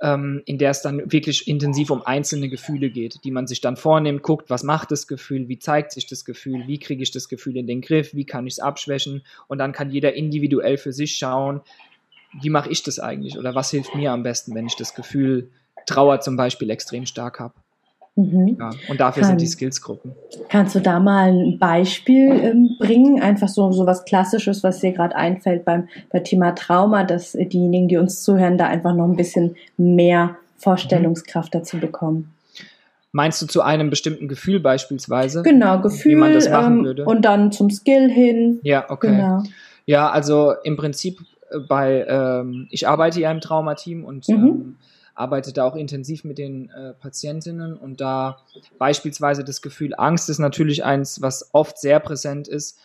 [0.02, 3.78] ähm, in der es dann wirklich intensiv um einzelne Gefühle geht, die man sich dann
[3.78, 7.30] vornimmt, guckt, was macht das Gefühl, wie zeigt sich das Gefühl, wie kriege ich das
[7.30, 10.92] Gefühl in den Griff, wie kann ich es abschwächen und dann kann jeder individuell für
[10.92, 11.62] sich schauen,
[12.42, 15.52] wie mache ich das eigentlich oder was hilft mir am besten, wenn ich das Gefühl
[15.86, 17.54] Trauer zum Beispiel extrem stark habe.
[18.16, 18.58] Mhm.
[18.60, 20.12] Ja, und dafür Kann, sind die Skillsgruppen.
[20.50, 23.22] Kannst du da mal ein Beispiel ähm, bringen?
[23.22, 27.88] Einfach so, so was Klassisches, was dir gerade einfällt beim, beim Thema Trauma, dass diejenigen,
[27.88, 31.60] die uns zuhören, da einfach noch ein bisschen mehr Vorstellungskraft mhm.
[31.60, 32.34] dazu bekommen.
[33.14, 35.42] Meinst du zu einem bestimmten Gefühl beispielsweise?
[35.44, 37.06] Genau, Gefühl wie man das machen ähm, würde?
[37.06, 38.60] und dann zum Skill hin.
[38.64, 39.16] Ja, okay.
[39.16, 39.44] Genau.
[39.86, 41.20] Ja, also im Prinzip
[41.50, 44.76] äh, bei, ähm, ich arbeite ja im Traumateam und mhm.
[45.22, 48.40] Ähm, arbeite da auch intensiv mit den äh, Patientinnen und da
[48.78, 52.80] beispielsweise das Gefühl Angst ist natürlich eins, was oft sehr präsent ist.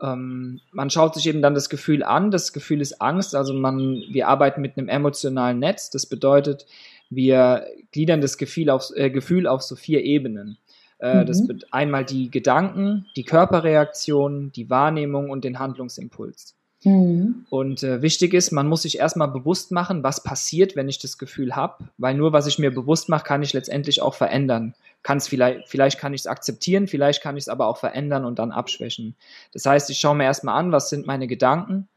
[0.00, 2.30] Ähm, man schaut sich eben dann das Gefühl an.
[2.30, 3.34] Das Gefühl ist Angst.
[3.34, 5.90] Also man, wir arbeiten mit einem emotionalen Netz.
[5.90, 6.66] Das bedeutet,
[7.10, 10.58] wir gliedern das Gefühl auf, äh, Gefühl auf so vier Ebenen.
[10.98, 11.26] Äh, mhm.
[11.26, 16.56] Das einmal die Gedanken, die Körperreaktion, die Wahrnehmung und den Handlungsimpuls.
[16.84, 17.46] Mhm.
[17.48, 21.18] Und äh, wichtig ist, man muss sich erstmal bewusst machen, was passiert, wenn ich das
[21.18, 24.74] Gefühl habe, weil nur was ich mir bewusst mache, kann ich letztendlich auch verändern.
[25.02, 28.38] Kann's vielleicht, vielleicht kann ich es akzeptieren, vielleicht kann ich es aber auch verändern und
[28.38, 29.14] dann abschwächen.
[29.52, 31.88] Das heißt, ich schaue mir erstmal an, was sind meine Gedanken.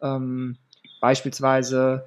[0.00, 0.56] Ähm,
[1.00, 2.04] beispielsweise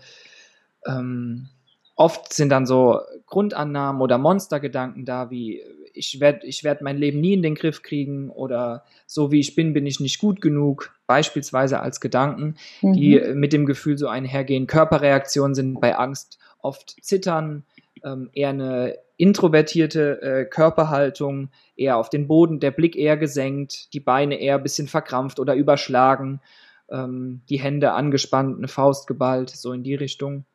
[0.86, 1.50] ähm,
[1.96, 5.62] oft sind dann so Grundannahmen oder Monstergedanken da, wie
[5.94, 9.56] ich werde ich werd mein Leben nie in den Griff kriegen oder so wie ich
[9.56, 12.94] bin, bin ich nicht gut genug, beispielsweise als Gedanken, mhm.
[12.94, 14.68] die mit dem Gefühl so einhergehen.
[14.68, 17.64] Körperreaktionen sind bei Angst oft Zittern,
[18.04, 24.00] ähm, eher eine introvertierte äh, Körperhaltung, eher auf den Boden, der Blick eher gesenkt, die
[24.00, 26.42] Beine eher ein bisschen verkrampft oder überschlagen,
[26.90, 30.46] ähm, die Hände angespannt, eine Faust geballt, so in die Richtung.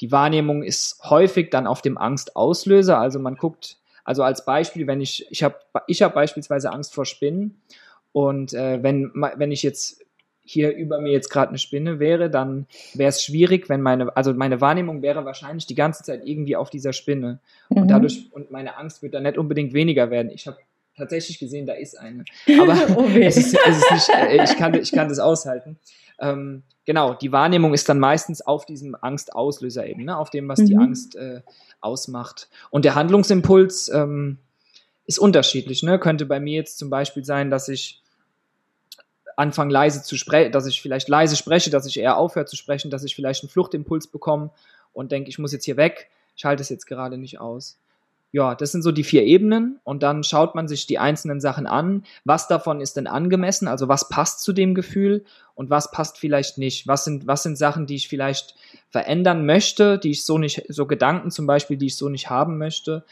[0.00, 5.00] Die Wahrnehmung ist häufig dann auf dem Angstauslöser, also man guckt, also als Beispiel, wenn
[5.00, 7.62] ich, ich habe ich hab beispielsweise Angst vor Spinnen
[8.12, 10.04] und äh, wenn, wenn ich jetzt
[10.46, 14.34] hier über mir jetzt gerade eine Spinne wäre, dann wäre es schwierig, wenn meine, also
[14.34, 17.40] meine Wahrnehmung wäre wahrscheinlich die ganze Zeit irgendwie auf dieser Spinne.
[17.70, 17.82] Mhm.
[17.82, 20.30] Und dadurch, und meine Angst wird dann nicht unbedingt weniger werden.
[20.30, 20.58] Ich habe
[20.96, 22.24] tatsächlich gesehen, da ist eine.
[22.60, 25.78] Aber oh es, ist, es ist nicht, äh, ich kann, ich kann das aushalten.
[26.18, 30.60] Ähm, genau, die Wahrnehmung ist dann meistens auf diesem Angstauslöser eben, ne, auf dem, was
[30.60, 30.66] mhm.
[30.66, 31.42] die Angst äh,
[31.80, 32.48] ausmacht.
[32.70, 34.38] Und der Handlungsimpuls ähm,
[35.06, 35.82] ist unterschiedlich.
[35.82, 35.98] Ne?
[35.98, 38.02] Könnte bei mir jetzt zum Beispiel sein, dass ich
[39.36, 42.90] anfange leise zu sprechen, dass ich vielleicht leise spreche, dass ich eher aufhöre zu sprechen,
[42.90, 44.50] dass ich vielleicht einen Fluchtimpuls bekomme
[44.92, 46.08] und denke, ich muss jetzt hier weg.
[46.36, 47.78] Ich halte es jetzt gerade nicht aus
[48.34, 51.68] ja, das sind so die vier Ebenen und dann schaut man sich die einzelnen Sachen
[51.68, 52.02] an.
[52.24, 53.68] Was davon ist denn angemessen?
[53.68, 56.88] Also was passt zu dem Gefühl und was passt vielleicht nicht?
[56.88, 58.56] Was sind, was sind Sachen, die ich vielleicht
[58.90, 62.58] verändern möchte, die ich so nicht, so Gedanken zum Beispiel, die ich so nicht haben
[62.58, 63.04] möchte?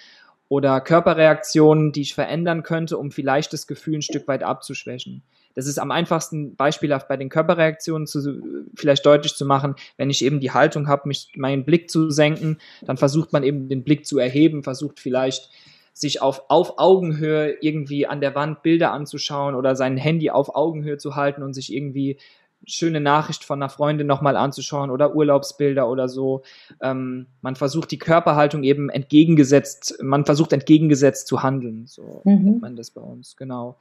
[0.48, 5.22] Oder Körperreaktionen, die ich verändern könnte, um vielleicht das Gefühl ein Stück weit abzuschwächen.
[5.54, 8.42] Das ist am einfachsten beispielhaft bei den Körperreaktionen zu,
[8.74, 9.74] vielleicht deutlich zu machen.
[9.96, 13.68] Wenn ich eben die Haltung habe, mich meinen Blick zu senken, dann versucht man eben
[13.68, 15.50] den Blick zu erheben, versucht vielleicht
[15.94, 20.96] sich auf, auf Augenhöhe irgendwie an der Wand Bilder anzuschauen oder sein Handy auf Augenhöhe
[20.96, 22.16] zu halten und sich irgendwie
[22.64, 26.42] schöne Nachricht von einer Freundin nochmal anzuschauen oder Urlaubsbilder oder so.
[26.80, 31.86] Ähm, man versucht die Körperhaltung eben entgegengesetzt, man versucht entgegengesetzt zu handeln.
[31.86, 32.42] So mhm.
[32.42, 33.78] nennt man das bei uns, genau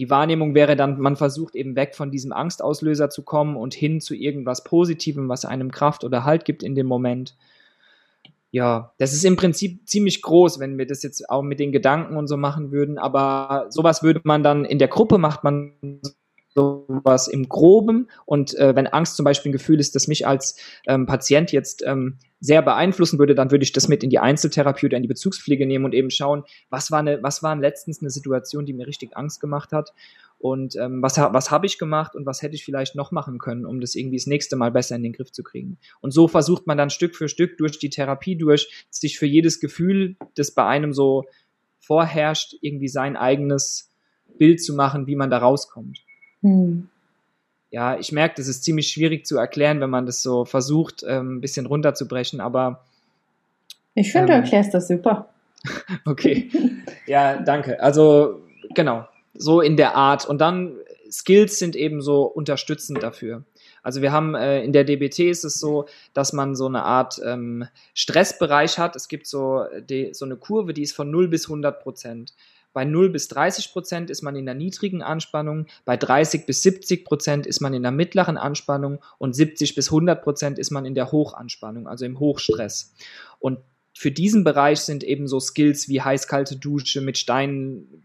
[0.00, 4.00] die Wahrnehmung wäre dann, man versucht eben weg von diesem Angstauslöser zu kommen und hin
[4.00, 7.36] zu irgendwas Positivem, was einem Kraft oder Halt gibt in dem Moment.
[8.50, 12.16] Ja, das ist im Prinzip ziemlich groß, wenn wir das jetzt auch mit den Gedanken
[12.16, 15.74] und so machen würden, aber sowas würde man dann in der Gruppe macht man
[16.54, 18.08] sowas im Groben.
[18.26, 21.82] Und äh, wenn Angst zum Beispiel ein Gefühl ist, das mich als ähm, Patient jetzt
[21.86, 25.08] ähm, sehr beeinflussen würde, dann würde ich das mit in die Einzeltherapie oder in die
[25.08, 28.86] Bezugspflege nehmen und eben schauen, was war eine, was war letztens eine Situation, die mir
[28.86, 29.92] richtig Angst gemacht hat
[30.38, 33.66] und ähm, was, was habe ich gemacht und was hätte ich vielleicht noch machen können,
[33.66, 35.78] um das irgendwie das nächste Mal besser in den Griff zu kriegen.
[36.00, 39.60] Und so versucht man dann Stück für Stück durch die Therapie durch, sich für jedes
[39.60, 41.24] Gefühl, das bei einem so
[41.78, 43.90] vorherrscht, irgendwie sein eigenes
[44.38, 46.00] Bild zu machen, wie man da rauskommt.
[46.42, 46.88] Hm.
[47.70, 51.36] Ja, ich merke, das ist ziemlich schwierig zu erklären, wenn man das so versucht, ähm,
[51.36, 52.84] ein bisschen runterzubrechen, aber.
[53.94, 55.28] Ich finde, ähm, du erklärst das super.
[56.04, 56.50] okay.
[57.06, 57.80] Ja, danke.
[57.80, 58.40] Also,
[58.74, 59.06] genau.
[59.34, 60.26] so in der Art.
[60.26, 60.76] Und dann
[61.10, 63.44] Skills sind eben so unterstützend dafür.
[63.82, 67.20] Also wir haben äh, in der DBT ist es so, dass man so eine Art
[67.24, 68.94] ähm, Stressbereich hat.
[68.96, 72.34] Es gibt so, die, so eine Kurve, die ist von 0 bis 100 Prozent.
[72.72, 77.04] Bei 0 bis 30 Prozent ist man in der niedrigen Anspannung, bei 30 bis 70
[77.04, 80.94] Prozent ist man in der mittleren Anspannung und 70 bis 100 Prozent ist man in
[80.94, 82.94] der Hochanspannung, also im Hochstress.
[83.38, 83.58] Und
[83.92, 88.04] für diesen Bereich sind eben so Skills wie heiß-kalte Dusche mit Steinen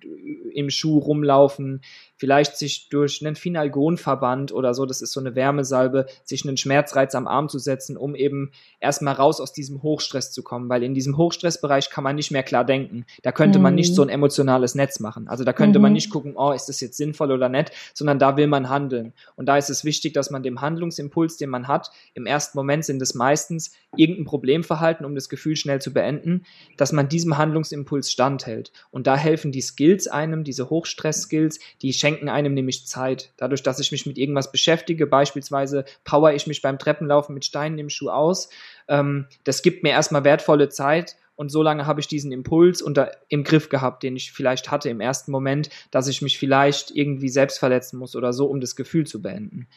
[0.53, 1.81] im Schuh rumlaufen,
[2.17, 7.15] vielleicht sich durch einen Finalgonverband oder so, das ist so eine Wärmesalbe, sich einen Schmerzreiz
[7.15, 10.93] am Arm zu setzen, um eben erstmal raus aus diesem Hochstress zu kommen, weil in
[10.93, 13.05] diesem Hochstressbereich kann man nicht mehr klar denken.
[13.23, 13.63] Da könnte mhm.
[13.63, 13.95] man nicht mhm.
[13.95, 15.27] so ein emotionales Netz machen.
[15.27, 15.83] Also da könnte mhm.
[15.83, 19.13] man nicht gucken, oh, ist das jetzt sinnvoll oder nicht, sondern da will man handeln.
[19.35, 22.85] Und da ist es wichtig, dass man dem Handlungsimpuls, den man hat, im ersten Moment
[22.85, 26.45] sind es meistens irgendein Problemverhalten, um das Gefühl schnell zu beenden,
[26.77, 28.71] dass man diesem Handlungsimpuls standhält.
[28.91, 33.31] Und da helfen die Skills einem, diese Hochstress-Skills, die schenken einem nämlich Zeit.
[33.35, 37.79] Dadurch, dass ich mich mit irgendwas beschäftige, beispielsweise power ich mich beim Treppenlaufen mit Steinen
[37.79, 38.49] im Schuh aus,
[38.87, 43.11] ähm, das gibt mir erstmal wertvolle Zeit und so lange habe ich diesen Impuls unter,
[43.27, 47.29] im Griff gehabt, den ich vielleicht hatte im ersten Moment, dass ich mich vielleicht irgendwie
[47.29, 49.67] selbst verletzen muss oder so, um das Gefühl zu beenden.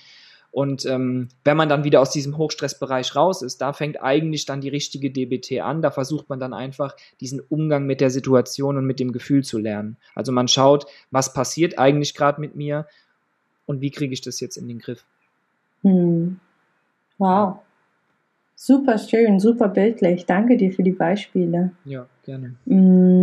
[0.50, 4.61] Und ähm, wenn man dann wieder aus diesem Hochstressbereich raus ist, da fängt eigentlich dann
[4.61, 5.82] die richtige DBT an.
[5.82, 9.58] Da versucht man dann einfach diesen Umgang mit der Situation und mit dem Gefühl zu
[9.58, 9.96] lernen.
[10.14, 12.87] Also man schaut, was passiert eigentlich gerade mit mir
[13.66, 15.04] und wie kriege ich das jetzt in den Griff.
[15.82, 16.40] Hm.
[17.18, 17.58] Wow.
[18.54, 20.26] Super schön, super bildlich.
[20.26, 21.70] Danke dir für die Beispiele.
[21.84, 22.54] Ja, gerne.
[22.66, 23.17] Hm.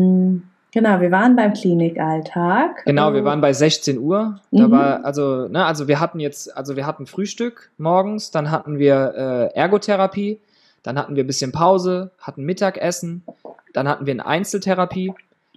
[0.76, 2.84] Genau, wir waren beim Klinikalltag.
[2.84, 4.42] Genau, wir waren bei 16 Uhr.
[4.52, 4.72] Da mhm.
[4.72, 9.14] war, also, ne, also wir hatten jetzt, also wir hatten Frühstück morgens, dann hatten wir
[9.16, 10.42] äh, Ergotherapie,
[10.84, 13.24] dann hatten wir ein bisschen Pause, hatten Mittagessen,
[13.72, 15.14] dann hatten wir eine Einzeltherapie,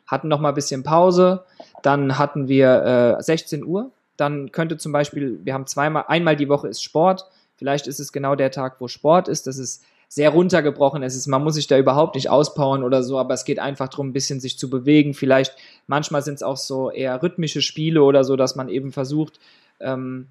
[0.07, 1.43] hatten noch mal ein bisschen Pause,
[1.83, 3.91] dann hatten wir äh, 16 Uhr.
[4.17, 7.27] Dann könnte zum Beispiel, wir haben zweimal, einmal die Woche ist Sport.
[7.57, 9.49] Vielleicht ist es genau der Tag, wo Sport ist.
[9.49, 11.03] Das ist sehr runtergebrochen.
[11.03, 13.89] Es ist, man muss sich da überhaupt nicht auspowern oder so, aber es geht einfach
[13.89, 15.13] darum, ein bisschen sich zu bewegen.
[15.13, 15.55] Vielleicht,
[15.87, 19.39] manchmal sind es auch so eher rhythmische Spiele oder so, dass man eben versucht,
[19.81, 20.29] ähm,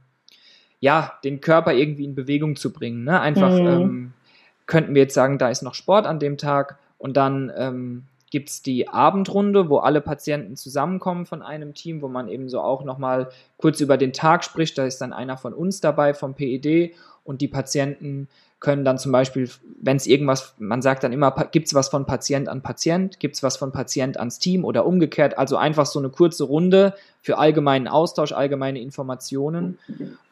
[0.80, 3.04] ja, den Körper irgendwie in Bewegung zu bringen.
[3.04, 3.20] Ne?
[3.20, 3.68] Einfach mhm.
[3.68, 4.14] ähm,
[4.66, 8.50] könnten wir jetzt sagen, da ist noch Sport an dem Tag und dann ähm, gibt
[8.50, 12.84] es die Abendrunde, wo alle Patienten zusammenkommen von einem Team, wo man eben so auch
[12.84, 14.78] nochmal kurz über den Tag spricht.
[14.78, 18.28] Da ist dann einer von uns dabei, vom PED und die Patienten
[18.60, 19.50] können dann zum Beispiel,
[19.82, 23.36] wenn es irgendwas, man sagt dann immer, gibt es was von Patient an Patient, gibt
[23.36, 27.38] es was von Patient ans Team oder umgekehrt, also einfach so eine kurze Runde für
[27.38, 29.78] allgemeinen Austausch, allgemeine Informationen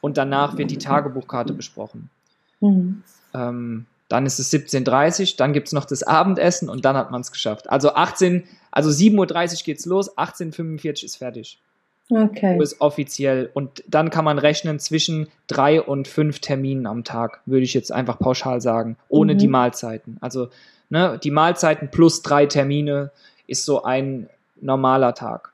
[0.02, 2.10] und danach wird die Tagebuchkarte besprochen.
[2.62, 3.04] Mhm.
[3.34, 7.12] Ähm, dann ist es 17.30 Uhr, dann gibt es noch das Abendessen und dann hat
[7.12, 7.70] man es geschafft.
[7.70, 9.18] Also 18, also 7.30
[9.60, 11.60] Uhr geht's los, 18.45 Uhr ist fertig.
[12.10, 12.62] Okay.
[12.62, 13.50] Ist offiziell.
[13.54, 17.92] Und dann kann man rechnen zwischen drei und fünf Terminen am Tag, würde ich jetzt
[17.92, 19.38] einfach pauschal sagen, ohne mhm.
[19.40, 20.18] die Mahlzeiten.
[20.22, 20.50] Also
[20.90, 23.12] ne, die Mahlzeiten plus drei Termine
[23.48, 24.30] ist so ein
[24.62, 25.52] normaler Tag.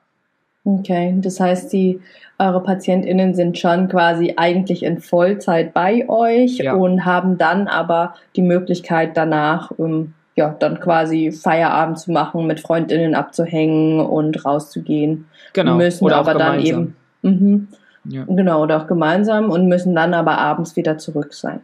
[0.64, 2.00] Okay, das heißt, die
[2.38, 6.74] eure PatientInnen sind schon quasi eigentlich in Vollzeit bei euch ja.
[6.74, 12.60] und haben dann aber die Möglichkeit danach um, ja, dann quasi Feierabend zu machen, mit
[12.60, 15.26] Freundinnen abzuhängen und rauszugehen.
[15.52, 15.76] Genau.
[15.76, 16.96] Müssen oder aber dann eben.
[17.22, 17.68] Mhm,
[18.04, 18.24] ja.
[18.26, 21.60] Genau, oder auch gemeinsam und müssen dann aber abends wieder zurück sein.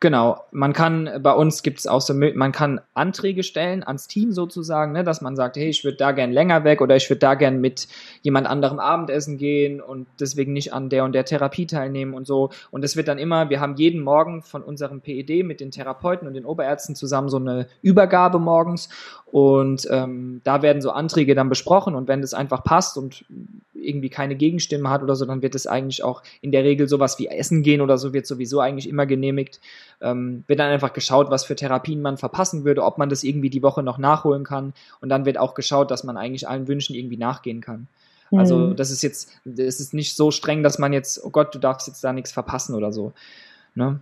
[0.00, 4.30] Genau, man kann bei uns gibt es auch so, man kann Anträge stellen ans Team
[4.30, 7.18] sozusagen, ne, dass man sagt, hey, ich würde da gern länger weg oder ich würde
[7.18, 7.88] da gern mit
[8.22, 12.50] jemand anderem Abendessen gehen und deswegen nicht an der und der Therapie teilnehmen und so.
[12.70, 16.28] Und es wird dann immer, wir haben jeden Morgen von unserem PED mit den Therapeuten
[16.28, 18.90] und den Oberärzten zusammen so eine Übergabe morgens
[19.26, 23.24] und ähm, da werden so Anträge dann besprochen und wenn das einfach passt und
[23.74, 27.18] irgendwie keine Gegenstimme hat oder so, dann wird es eigentlich auch in der Regel sowas
[27.18, 29.60] wie Essen gehen oder so wird sowieso eigentlich immer genehmigt.
[30.00, 33.50] Ähm, wird dann einfach geschaut, was für Therapien man verpassen würde, ob man das irgendwie
[33.50, 36.94] die Woche noch nachholen kann und dann wird auch geschaut, dass man eigentlich allen Wünschen
[36.94, 37.88] irgendwie nachgehen kann.
[38.30, 38.76] Also mhm.
[38.76, 41.88] das ist jetzt, das ist nicht so streng, dass man jetzt, oh Gott, du darfst
[41.88, 43.12] jetzt da nichts verpassen oder so.
[43.74, 44.00] Ne?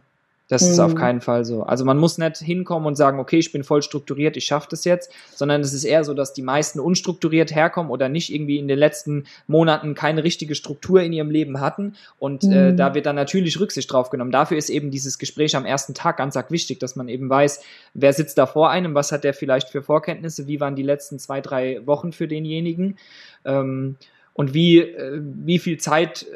[0.49, 0.71] Das mhm.
[0.71, 0.99] ist auf mhm.
[0.99, 1.65] keinen Fall so.
[1.65, 4.85] Also man muss nicht hinkommen und sagen, okay, ich bin voll strukturiert, ich schaffe das
[4.85, 8.69] jetzt, sondern es ist eher so, dass die meisten unstrukturiert herkommen oder nicht irgendwie in
[8.69, 11.95] den letzten Monaten keine richtige Struktur in ihrem Leben hatten.
[12.19, 12.53] Und äh, mhm.
[12.53, 14.31] äh, da wird dann natürlich Rücksicht drauf genommen.
[14.31, 17.63] Dafür ist eben dieses Gespräch am ersten Tag ganz arg wichtig, dass man eben weiß,
[17.95, 21.19] wer sitzt da vor einem, was hat der vielleicht für Vorkenntnisse, wie waren die letzten
[21.19, 22.99] zwei, drei Wochen für denjenigen.
[23.45, 23.97] Ähm,
[24.37, 26.27] und wie, äh, wie viel Zeit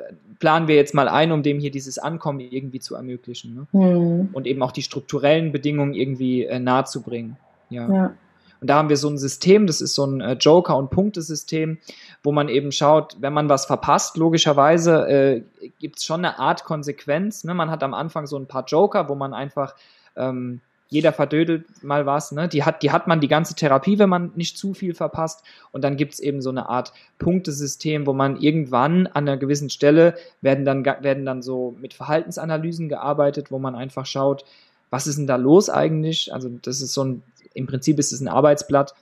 [0.41, 3.55] planen wir jetzt mal ein, um dem hier dieses Ankommen irgendwie zu ermöglichen.
[3.55, 3.67] Ne?
[3.73, 4.31] Mhm.
[4.33, 7.37] Und eben auch die strukturellen Bedingungen irgendwie äh, nahe zu bringen.
[7.69, 7.93] Ja.
[7.93, 8.15] ja.
[8.61, 11.79] Und da haben wir so ein System, das ist so ein äh, Joker- und Punktesystem,
[12.23, 15.43] wo man eben schaut, wenn man was verpasst, logischerweise äh,
[15.79, 17.45] gibt es schon eine Art Konsequenz.
[17.45, 17.55] Ne?
[17.55, 19.75] Man hat am Anfang so ein paar Joker, wo man einfach
[20.17, 20.61] ähm,
[20.91, 22.49] jeder verdödelt mal was, ne?
[22.49, 25.45] Die hat, die hat man die ganze Therapie, wenn man nicht zu viel verpasst.
[25.71, 30.17] Und dann gibt's eben so eine Art Punktesystem, wo man irgendwann an einer gewissen Stelle
[30.41, 34.45] werden dann, werden dann so mit Verhaltensanalysen gearbeitet, wo man einfach schaut,
[34.91, 36.35] was ist denn da los eigentlich?
[36.35, 37.23] Also das ist so ein,
[37.55, 38.95] im Prinzip ist es ein Arbeitsblatt,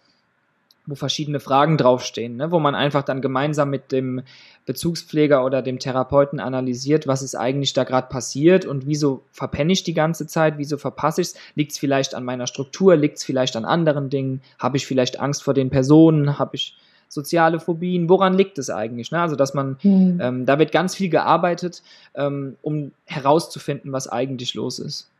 [0.88, 2.50] wo verschiedene Fragen draufstehen, ne?
[2.50, 4.22] wo man einfach dann gemeinsam mit dem
[4.64, 9.84] Bezugspfleger oder dem Therapeuten analysiert, was ist eigentlich da gerade passiert und wieso verpenne ich
[9.84, 13.24] die ganze Zeit, wieso verpasse ich es, liegt es vielleicht an meiner Struktur, liegt es
[13.24, 16.74] vielleicht an anderen Dingen, habe ich vielleicht Angst vor den Personen, habe ich
[17.08, 19.10] soziale Phobien, woran liegt es eigentlich?
[19.10, 19.20] Ne?
[19.20, 20.18] Also dass man, mhm.
[20.22, 21.82] ähm, da wird ganz viel gearbeitet,
[22.14, 25.10] ähm, um herauszufinden, was eigentlich los ist.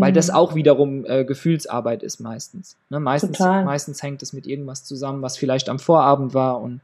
[0.00, 0.34] Weil das mhm.
[0.34, 2.76] auch wiederum äh, Gefühlsarbeit ist meistens.
[2.90, 3.00] Ne?
[3.00, 6.60] Meistens, meistens hängt es mit irgendwas zusammen, was vielleicht am Vorabend war.
[6.60, 6.80] Und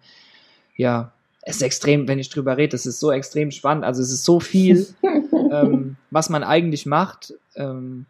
[0.77, 3.85] ja, es ist extrem, wenn ich drüber rede, das ist so extrem spannend.
[3.85, 4.87] Also es ist so viel,
[5.51, 7.35] ähm, was man eigentlich macht.
[7.57, 8.07] Ähm,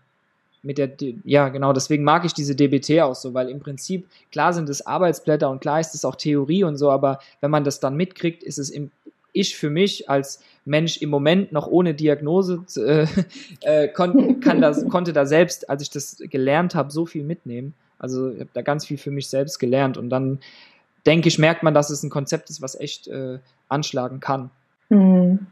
[0.63, 0.91] mit der,
[1.25, 4.87] ja, genau, deswegen mag ich diese DBT auch so, weil im Prinzip, klar sind es
[4.87, 8.45] Arbeitsblätter und klar ist es auch Theorie und so, aber wenn man das dann mitkriegt,
[8.45, 8.93] ist es im,
[9.33, 13.07] ich für mich als Mensch im Moment noch ohne Diagnose äh,
[13.61, 17.75] äh, kon kann das, konnte da selbst, als ich das gelernt habe, so viel mitnehmen.
[17.99, 20.41] Also ich habe da ganz viel für mich selbst gelernt und dann
[21.07, 23.39] denke ich, merkt man, dass es ein Konzept ist, was echt äh,
[23.69, 24.51] anschlagen kann.
[24.89, 25.47] Hm.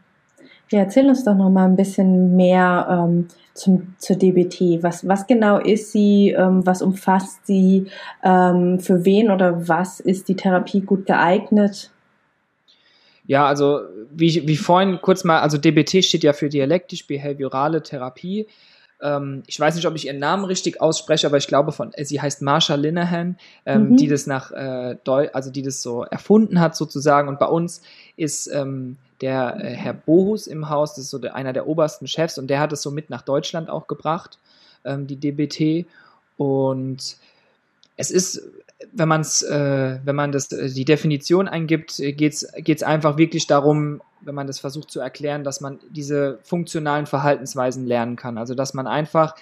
[0.71, 4.83] Ja, erzähl uns doch noch mal ein bisschen mehr ähm, zum, zur DBT.
[4.83, 6.31] Was, was genau ist sie?
[6.31, 7.87] Ähm, was umfasst sie?
[8.23, 11.91] Ähm, für wen oder was ist die Therapie gut geeignet?
[13.31, 18.49] Ja, also wie, wie vorhin kurz mal, also DBT steht ja für dialektisch-behaviorale Therapie.
[19.01, 22.21] Ähm, ich weiß nicht, ob ich ihren Namen richtig ausspreche, aber ich glaube von, sie
[22.21, 23.97] heißt Marsha Linehan, ähm, mhm.
[23.99, 24.97] die das nach, äh,
[25.33, 27.29] also die das so erfunden hat sozusagen.
[27.29, 27.83] Und bei uns
[28.17, 32.09] ist ähm, der äh, Herr Bohus im Haus, das ist so der, einer der obersten
[32.09, 34.39] Chefs und der hat es so mit nach Deutschland auch gebracht,
[34.85, 35.87] ähm, die DBT.
[36.37, 37.17] Und
[37.97, 38.43] es ist
[38.93, 43.19] wenn man es, äh, wenn man das, äh, die Definition eingibt, äh, geht es einfach
[43.19, 48.39] wirklich darum, wenn man das versucht zu erklären, dass man diese funktionalen Verhaltensweisen lernen kann.
[48.39, 49.35] Also dass man einfach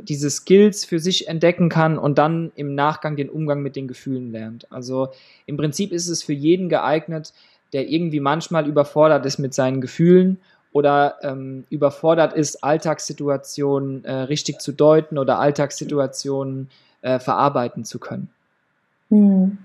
[0.00, 4.32] diese Skills für sich entdecken kann und dann im Nachgang den Umgang mit den Gefühlen
[4.32, 4.70] lernt.
[4.72, 5.08] Also
[5.46, 7.32] im Prinzip ist es für jeden geeignet,
[7.72, 10.38] der irgendwie manchmal überfordert ist mit seinen Gefühlen
[10.72, 16.68] oder ähm, überfordert ist, Alltagssituationen äh, richtig zu deuten oder Alltagssituationen
[17.02, 18.33] äh, verarbeiten zu können.
[19.14, 19.58] Hm.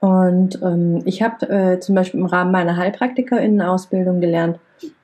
[0.00, 4.58] Und ähm, ich habe äh, zum Beispiel im Rahmen meiner Heilpraktikerinnen-Ausbildung gelernt,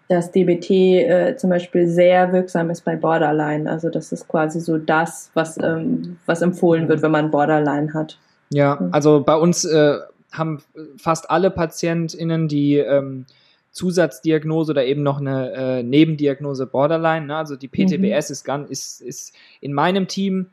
[0.08, 3.70] dass DBT äh, zum Beispiel sehr wirksam ist bei Borderline.
[3.70, 8.18] Also das ist quasi so das, was, ähm, was empfohlen wird, wenn man Borderline hat.
[8.50, 8.88] Ja, hm.
[8.92, 9.98] also bei uns äh,
[10.32, 10.62] haben
[10.96, 13.26] fast alle PatientInnen die ähm,
[13.70, 17.26] Zusatzdiagnose oder eben noch eine äh, Nebendiagnose Borderline.
[17.26, 17.36] Ne?
[17.36, 17.98] Also die PTBS
[18.28, 18.32] mhm.
[18.32, 20.48] ist, ganz, ist, ist in meinem Team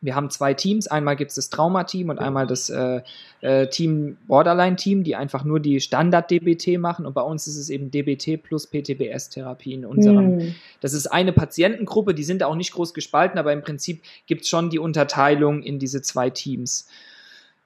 [0.00, 0.86] wir haben zwei Teams.
[0.86, 3.02] Einmal gibt es das Trauma-Team und einmal das äh,
[3.40, 7.04] äh, Team Borderline-Team, die einfach nur die Standard-DBT machen.
[7.04, 10.40] Und bei uns ist es eben DBT plus PTBS-Therapie in unserem.
[10.40, 10.54] Hm.
[10.80, 14.48] Das ist eine Patientengruppe, die sind auch nicht groß gespalten, aber im Prinzip gibt es
[14.48, 16.88] schon die Unterteilung in diese zwei Teams.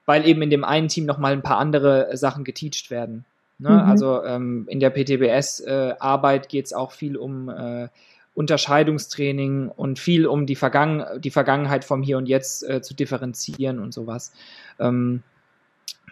[0.05, 3.25] Weil eben in dem einen Team nochmal ein paar andere Sachen geteacht werden.
[3.59, 3.69] Ne?
[3.69, 3.79] Mhm.
[3.79, 7.87] Also ähm, in der PTBS-Arbeit äh, geht es auch viel um äh,
[8.35, 13.79] Unterscheidungstraining und viel um die, Vergangen die Vergangenheit vom Hier und Jetzt äh, zu differenzieren
[13.79, 14.33] und sowas.
[14.79, 15.21] Ähm,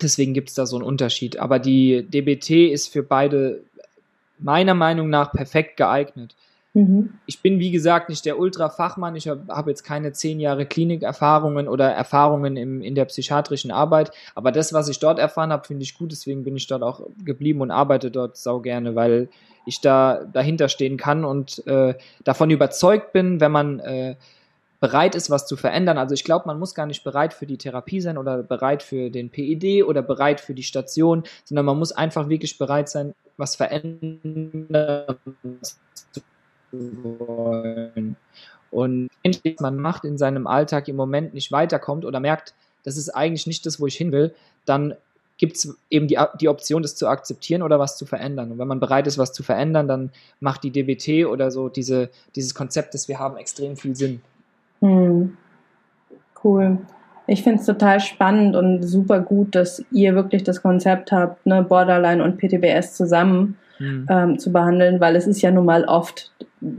[0.01, 1.37] deswegen gibt es da so einen Unterschied.
[1.37, 3.63] Aber die DBT ist für beide
[4.37, 6.35] meiner Meinung nach perfekt geeignet.
[6.73, 7.13] Mhm.
[7.25, 9.15] Ich bin, wie gesagt, nicht der Ultra-Fachmann.
[9.15, 14.11] Ich habe hab jetzt keine zehn Jahre Klinikerfahrungen oder Erfahrungen im, in der psychiatrischen Arbeit.
[14.35, 16.11] Aber das, was ich dort erfahren habe, finde ich gut.
[16.11, 19.29] Deswegen bin ich dort auch geblieben und arbeite dort sau gerne, weil
[19.65, 24.15] ich da dahinter stehen kann und äh, davon überzeugt bin, wenn man äh,
[24.79, 25.97] bereit ist, was zu verändern.
[25.97, 29.11] Also ich glaube, man muss gar nicht bereit für die Therapie sein oder bereit für
[29.11, 33.55] den PED oder bereit für die Station, sondern man muss einfach wirklich bereit sein, was
[33.55, 35.17] verändern
[36.11, 36.21] zu
[36.71, 38.15] wollen.
[38.71, 42.53] Und wenn man macht in seinem Alltag im Moment nicht weiterkommt oder merkt,
[42.83, 44.33] das ist eigentlich nicht das, wo ich hin will,
[44.65, 44.95] dann
[45.37, 48.51] gibt es eben die, die Option, das zu akzeptieren oder was zu verändern.
[48.51, 52.09] Und wenn man bereit ist, was zu verändern, dann macht die DBT oder so diese,
[52.35, 54.21] dieses Konzept, das wir haben, extrem viel Sinn.
[54.81, 55.35] Hm.
[56.43, 56.77] Cool.
[57.27, 61.63] Ich finde es total spannend und super gut, dass ihr wirklich das Konzept habt, ne,
[61.63, 64.07] Borderline und PTBS zusammen hm.
[64.09, 66.31] ähm, zu behandeln, weil es ist ja nun mal oft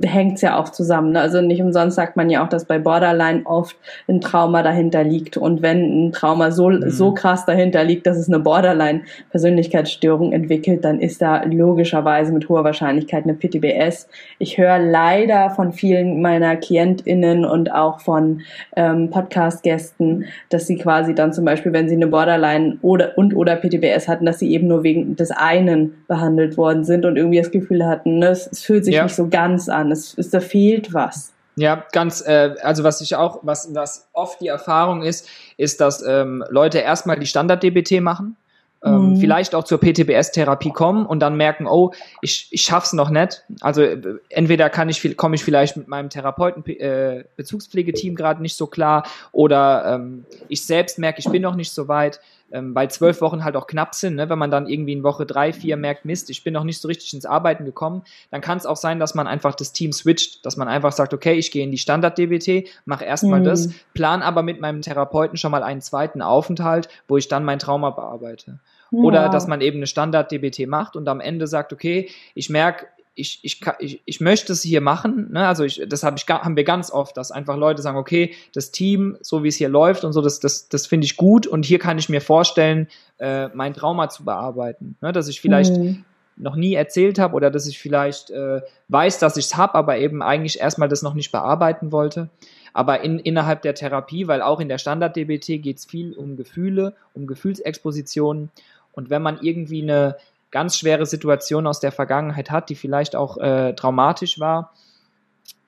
[0.04, 1.12] hängt es ja auch zusammen.
[1.12, 1.20] Ne?
[1.20, 3.76] Also nicht umsonst sagt man ja auch, dass bei Borderline oft
[4.08, 5.36] ein Trauma dahinter liegt.
[5.36, 6.88] Und wenn ein Trauma so, mhm.
[6.88, 12.62] so krass dahinter liegt, dass es eine Borderline-Persönlichkeitsstörung entwickelt, dann ist da logischerweise mit hoher
[12.62, 14.08] Wahrscheinlichkeit eine PTBS.
[14.38, 18.42] Ich höre leider von vielen meiner KlientInnen und auch von
[18.76, 23.56] ähm, Podcast-Gästen, dass sie quasi dann zum Beispiel, wenn sie eine Borderline oder und oder
[23.56, 27.50] PTBS hatten, dass sie eben nur wegen des einen behandelt worden sind und irgendwie das
[27.50, 29.04] Gefühl hatten, ne, es, fühlt sich ja.
[29.04, 29.90] nicht so ganz an.
[29.90, 31.32] Es, es da fehlt was.
[31.56, 36.02] Ja, ganz, äh, also was ich auch, was, was oft die Erfahrung ist, ist, dass
[36.02, 38.36] ähm, Leute erstmal die Standard-DBT machen,
[38.84, 39.16] ähm, mhm.
[39.18, 41.92] vielleicht auch zur PTBS-Therapie kommen und dann merken, oh,
[42.22, 43.44] ich, ich schaff's noch nicht.
[43.60, 44.00] Also äh,
[44.30, 49.04] entweder kann ich, komme ich vielleicht mit meinem Therapeuten äh, Bezugspflegeteam gerade nicht so klar
[49.30, 52.20] oder ähm, ich selbst merke, ich bin noch nicht so weit
[52.52, 54.28] ähm, weil zwölf Wochen halt auch knapp sind, ne?
[54.28, 56.88] wenn man dann irgendwie in Woche drei, vier merkt, Mist, ich bin noch nicht so
[56.88, 60.44] richtig ins Arbeiten gekommen, dann kann es auch sein, dass man einfach das Team switcht,
[60.44, 63.44] dass man einfach sagt, okay, ich gehe in die Standard-DBT, mache erstmal mhm.
[63.44, 67.58] das, plan aber mit meinem Therapeuten schon mal einen zweiten Aufenthalt, wo ich dann mein
[67.58, 68.60] Trauma bearbeite.
[68.92, 73.40] Oder dass man eben eine Standard-DBT macht und am Ende sagt, okay, ich merke, ich,
[73.42, 75.46] ich, ich, ich möchte es hier machen, ne?
[75.46, 78.70] also ich, das hab ich, haben wir ganz oft, dass einfach Leute sagen, okay, das
[78.70, 81.64] Team, so wie es hier läuft und so, das, das, das finde ich gut und
[81.66, 82.88] hier kann ich mir vorstellen,
[83.18, 85.12] äh, mein Trauma zu bearbeiten, ne?
[85.12, 86.04] dass ich vielleicht mhm.
[86.36, 89.98] noch nie erzählt habe oder dass ich vielleicht äh, weiß, dass ich es habe, aber
[89.98, 92.30] eben eigentlich erstmal das noch nicht bearbeiten wollte.
[92.72, 96.94] Aber in, innerhalb der Therapie, weil auch in der Standard-DBT geht es viel um Gefühle,
[97.12, 98.50] um Gefühlsexpositionen
[98.92, 100.16] und wenn man irgendwie eine
[100.52, 104.72] ganz schwere Situation aus der Vergangenheit hat, die vielleicht auch äh, traumatisch war,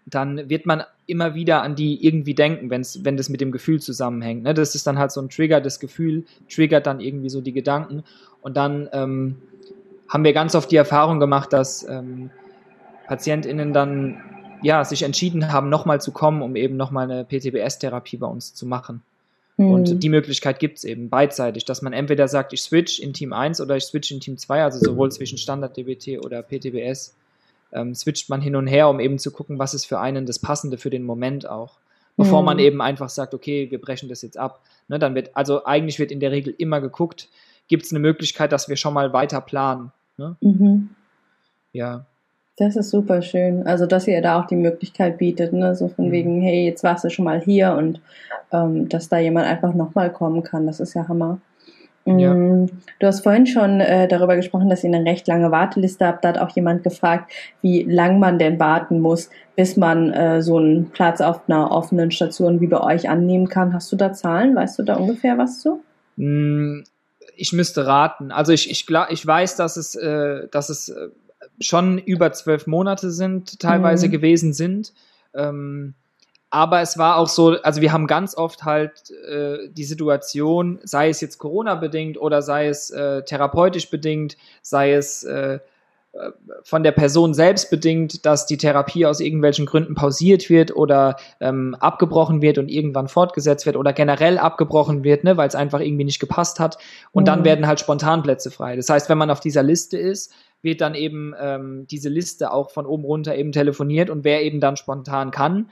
[0.06, 3.80] dann wird man immer wieder an die irgendwie denken, wenn's, wenn das mit dem Gefühl
[3.80, 4.42] zusammenhängt.
[4.42, 4.54] Ne?
[4.54, 8.04] Das ist dann halt so ein Trigger, das Gefühl triggert dann irgendwie so die Gedanken.
[8.42, 9.36] Und dann ähm,
[10.08, 12.30] haben wir ganz oft die Erfahrung gemacht, dass ähm,
[13.08, 14.22] PatientInnen dann
[14.62, 18.66] ja, sich entschieden haben, nochmal zu kommen, um eben nochmal eine PTBS-Therapie bei uns zu
[18.66, 19.02] machen.
[19.56, 20.00] Und hm.
[20.00, 23.60] die Möglichkeit gibt es eben beidseitig, dass man entweder sagt, ich switch in Team 1
[23.60, 27.14] oder ich switch in Team 2, also sowohl zwischen Standard-DBT oder PTBS,
[27.72, 30.40] ähm, switcht man hin und her, um eben zu gucken, was ist für einen das
[30.40, 31.78] Passende für den Moment auch.
[32.16, 32.46] Bevor mhm.
[32.46, 32.64] man hm.
[32.64, 34.60] eben einfach sagt, okay, wir brechen das jetzt ab.
[34.88, 37.28] Ne, dann wird, also eigentlich wird in der Regel immer geguckt,
[37.68, 39.92] gibt es eine Möglichkeit, dass wir schon mal weiter planen.
[40.16, 40.36] Ne?
[40.40, 40.90] Mhm.
[41.72, 42.06] Ja.
[42.56, 43.66] Das ist super schön.
[43.66, 45.74] Also, dass ihr da auch die Möglichkeit bietet, ne?
[45.74, 46.12] so von mhm.
[46.12, 48.00] wegen, hey, jetzt warst du schon mal hier und
[48.52, 50.66] ähm, dass da jemand einfach nochmal kommen kann.
[50.66, 51.40] Das ist ja Hammer.
[52.06, 52.34] Ja.
[52.34, 56.24] Mm, du hast vorhin schon äh, darüber gesprochen, dass ihr eine recht lange Warteliste habt.
[56.24, 57.32] Da hat auch jemand gefragt,
[57.62, 62.10] wie lang man denn warten muss, bis man äh, so einen Platz auf einer offenen
[62.10, 63.72] Station wie bei euch annehmen kann.
[63.72, 64.54] Hast du da Zahlen?
[64.54, 65.82] Weißt du da ungefähr was zu?
[66.16, 66.82] Mm,
[67.36, 68.30] ich müsste raten.
[68.30, 71.08] Also ich, ich, ich weiß, dass es, äh, dass es äh,
[71.60, 74.12] schon über zwölf Monate sind, teilweise mhm.
[74.12, 74.92] gewesen sind.
[75.34, 75.94] Ähm,
[76.50, 81.08] aber es war auch so, also wir haben ganz oft halt äh, die Situation, sei
[81.08, 85.58] es jetzt Corona-bedingt oder sei es äh, therapeutisch bedingt, sei es äh,
[86.62, 91.74] von der Person selbst bedingt, dass die Therapie aus irgendwelchen Gründen pausiert wird oder ähm,
[91.80, 96.04] abgebrochen wird und irgendwann fortgesetzt wird oder generell abgebrochen wird, ne, weil es einfach irgendwie
[96.04, 96.78] nicht gepasst hat.
[97.10, 97.26] Und mhm.
[97.26, 98.76] dann werden halt Spontanplätze frei.
[98.76, 100.32] Das heißt, wenn man auf dieser Liste ist,
[100.64, 104.60] wird dann eben ähm, diese Liste auch von oben runter eben telefoniert und wer eben
[104.60, 105.70] dann spontan kann,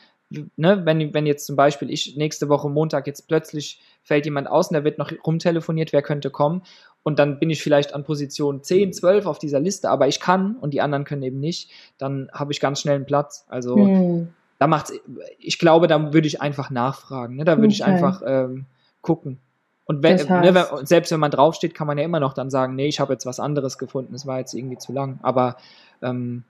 [0.57, 4.68] ne, wenn, wenn jetzt zum Beispiel ich nächste Woche Montag jetzt plötzlich fällt jemand aus
[4.68, 6.62] und da wird noch rumtelefoniert, wer könnte kommen
[7.03, 10.57] und dann bin ich vielleicht an Position 10, 12 auf dieser Liste, aber ich kann
[10.57, 13.45] und die anderen können eben nicht, dann habe ich ganz schnell einen Platz.
[13.49, 14.28] Also hm.
[14.59, 14.93] da macht's,
[15.38, 17.45] ich glaube, da würde ich einfach nachfragen, ne?
[17.45, 17.74] da würde okay.
[17.74, 18.66] ich einfach ähm,
[19.01, 19.38] gucken.
[19.85, 22.35] Und wenn, das heißt, ne, wenn, selbst wenn man draufsteht, kann man ja immer noch
[22.35, 25.18] dann sagen, nee, ich habe jetzt was anderes gefunden, es war jetzt irgendwie zu lang.
[25.22, 25.57] Aber
[26.03, 26.45] ähm,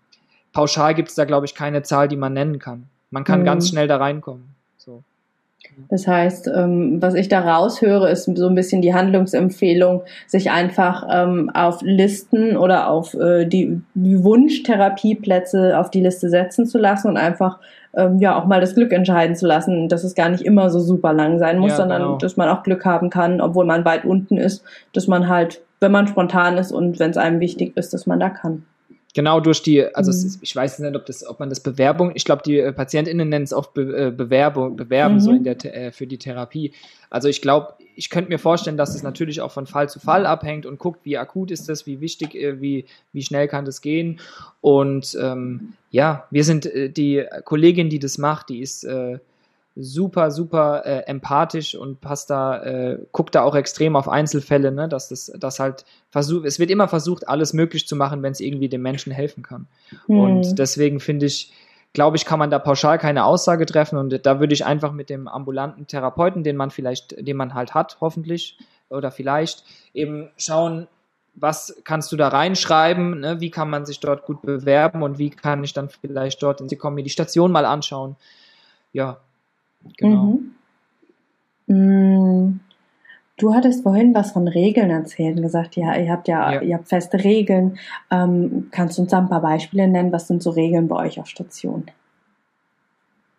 [0.53, 2.89] pauschal gibt es da, glaube ich, keine Zahl, die man nennen kann.
[3.11, 3.45] Man kann mhm.
[3.45, 4.52] ganz schnell da reinkommen.
[5.89, 11.07] Das heißt, ähm, was ich da raushöre, ist so ein bisschen die Handlungsempfehlung, sich einfach
[11.11, 17.09] ähm, auf Listen oder auf äh, die, die Wunschtherapieplätze auf die Liste setzen zu lassen
[17.09, 17.59] und einfach
[17.95, 20.81] ähm, ja auch mal das Glück entscheiden zu lassen, dass es gar nicht immer so
[20.81, 22.17] super lang sein muss, ja, sondern genau.
[22.17, 25.93] dass man auch Glück haben kann, obwohl man weit unten ist, dass man halt, wenn
[25.93, 28.65] man spontan ist und wenn es einem wichtig ist, dass man da kann
[29.15, 30.27] genau durch die, also mhm.
[30.27, 33.29] ist, ich weiß nicht, ob das, ob man das Bewerbung, ich glaube, die äh, PatientInnen
[33.29, 35.21] nennen es oft Be äh, Bewerbung, Bewerben mhm.
[35.21, 36.73] so in der äh, für die Therapie.
[37.11, 40.25] Also ich glaube, ich könnte mir vorstellen, dass es natürlich auch von Fall zu Fall
[40.25, 43.83] abhängt und guckt, wie akut ist das, wie wichtig, äh, wie, wie schnell kann das
[43.83, 44.21] gehen.
[44.63, 48.87] Und ähm, ja, wir sind die Kollegin, die das macht, die ist
[49.75, 54.89] super, super äh, empathisch und passt da, äh, guckt da auch extrem auf Einzelfälle, ne,
[54.89, 58.41] dass das, das halt versucht, es wird immer versucht, alles möglich zu machen, wenn es
[58.41, 59.67] irgendwie dem Menschen helfen kann.
[60.07, 60.21] Mhm.
[60.21, 61.53] Und deswegen finde ich,
[61.95, 65.09] glaube ich, kann man da pauschal keine Aussage treffen und da würde ich einfach mit
[65.09, 68.59] dem ambulanten Therapeuten, den man vielleicht, den man halt hat, hoffentlich
[68.91, 69.65] oder vielleicht,
[69.95, 70.87] eben schauen,
[71.35, 73.41] was kannst du da reinschreiben, ne?
[73.41, 76.69] wie kann man sich dort gut bewerben und wie kann ich dann vielleicht dort in
[76.69, 78.17] die kommen, mir die Station mal anschauen.
[78.93, 79.19] Ja,
[79.97, 80.39] genau.
[81.67, 81.77] Mhm.
[81.77, 82.61] Mm.
[83.39, 86.61] Du hattest vorhin was von Regeln erzählt und gesagt, ja, ihr habt ja, ja.
[86.61, 87.79] ihr habt feste Regeln.
[88.11, 90.13] Ähm, kannst du uns da ein paar Beispiele nennen?
[90.13, 91.85] Was sind so Regeln bei euch auf Station?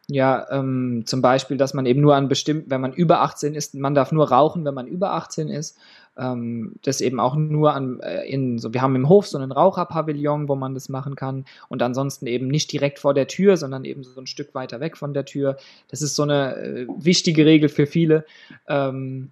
[0.10, 3.74] Ja, ähm, zum Beispiel, dass man eben nur an bestimmten, wenn man über 18 ist,
[3.74, 5.78] man darf nur rauchen, wenn man über 18 ist.
[6.18, 9.52] Ähm, das eben auch nur an, äh, in, so, wir haben im Hof so einen
[9.52, 13.86] Raucherpavillon, wo man das machen kann und ansonsten eben nicht direkt vor der Tür, sondern
[13.86, 15.58] eben so ein Stück weiter weg von der Tür.
[15.88, 18.26] Das ist so eine äh, wichtige Regel für viele.
[18.68, 19.32] Ähm,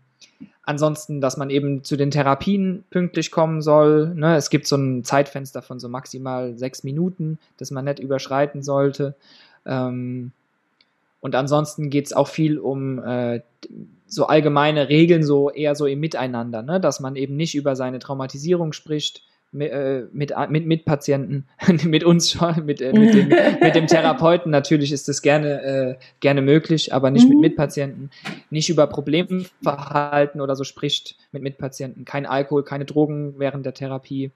[0.64, 4.14] Ansonsten, dass man eben zu den Therapien pünktlich kommen soll.
[4.14, 4.36] Ne?
[4.36, 9.16] Es gibt so ein Zeitfenster von so maximal sechs Minuten, das man nicht überschreiten sollte.
[9.66, 10.32] Ähm,
[11.22, 13.42] und ansonsten geht es auch viel um äh,
[14.08, 16.82] so allgemeine Regeln, so eher so im Miteinander, ne?
[16.82, 21.46] dass man eben nicht über seine Traumatisierung spricht, mit, äh, mit, mit, mit Patienten,
[21.84, 23.28] mit uns schon, mit, äh, mit, dem,
[23.62, 27.36] mit dem Therapeuten natürlich ist das gerne, äh, gerne möglich, aber nicht mhm.
[27.36, 28.12] mit Mitpatienten.
[28.50, 32.06] Nicht über Problemverhalten oder so spricht mit Mitpatienten.
[32.06, 34.32] Kein Alkohol, keine Drogen während der Therapie.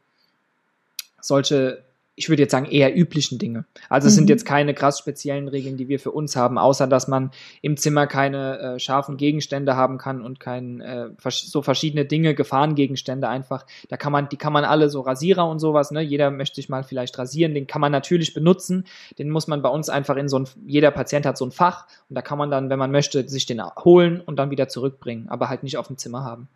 [1.21, 1.81] Solche
[2.17, 3.65] ich würde jetzt sagen, eher üblichen Dinge.
[3.89, 4.19] Also es mhm.
[4.19, 7.75] sind jetzt keine krass speziellen Regeln, die wir für uns haben, außer dass man im
[7.75, 13.65] Zimmer keine äh, scharfen Gegenstände haben kann und kein äh, so verschiedene Dinge, Gefahrengegenstände einfach.
[13.89, 16.01] Da kann man, die kann man alle so Rasierer und sowas, ne?
[16.01, 18.85] Jeder möchte sich mal vielleicht rasieren, den kann man natürlich benutzen.
[19.19, 21.85] Den muss man bei uns einfach in so ein, jeder Patient hat so ein Fach
[22.09, 25.27] und da kann man dann, wenn man möchte, sich den holen und dann wieder zurückbringen,
[25.27, 26.47] aber halt nicht auf dem Zimmer haben.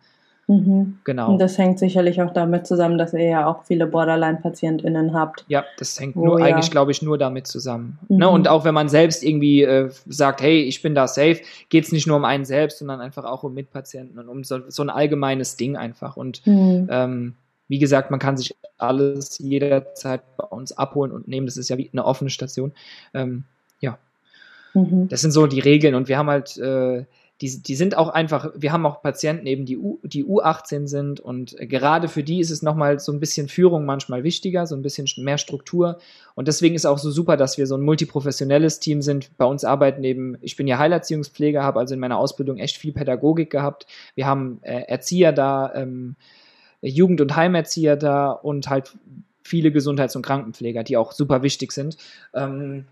[0.46, 0.98] Mhm.
[1.04, 1.32] Genau.
[1.32, 5.44] Und das hängt sicherlich auch damit zusammen, dass ihr ja auch viele Borderline-PatientInnen habt.
[5.46, 6.46] Ja, das hängt nur, ja.
[6.46, 7.98] eigentlich, glaube ich, nur damit zusammen.
[8.08, 8.16] Mhm.
[8.16, 8.28] Ne?
[8.28, 11.92] Und auch wenn man selbst irgendwie äh, sagt, hey, ich bin da safe, geht es
[11.92, 14.90] nicht nur um einen selbst, sondern einfach auch um Mitpatienten und um so, so ein
[14.90, 16.16] allgemeines Ding einfach.
[16.16, 16.88] Und mhm.
[16.90, 17.34] ähm,
[17.68, 21.46] wie gesagt, man kann sich alles jederzeit bei uns abholen und nehmen.
[21.46, 22.72] Das ist ja wie eine offene Station.
[23.14, 23.44] Ähm,
[23.78, 23.98] ja.
[24.74, 25.06] Mhm.
[25.08, 25.94] Das sind so die Regeln.
[25.94, 27.04] Und wir haben halt äh,
[27.40, 31.20] die, die sind auch einfach, wir haben auch Patienten eben, die, U, die U18 sind
[31.20, 34.82] und gerade für die ist es nochmal so ein bisschen Führung manchmal wichtiger, so ein
[34.82, 35.98] bisschen mehr Struktur
[36.34, 39.36] und deswegen ist auch so super, dass wir so ein multiprofessionelles Team sind.
[39.38, 42.92] Bei uns arbeiten eben, ich bin ja Heilerziehungspfleger, habe also in meiner Ausbildung echt viel
[42.92, 43.86] Pädagogik gehabt.
[44.14, 46.16] Wir haben äh, Erzieher da, ähm,
[46.82, 48.96] Jugend- und Heimerzieher da und halt
[49.42, 51.96] viele Gesundheits- und Krankenpfleger, die auch super wichtig sind.
[52.34, 52.86] Ähm,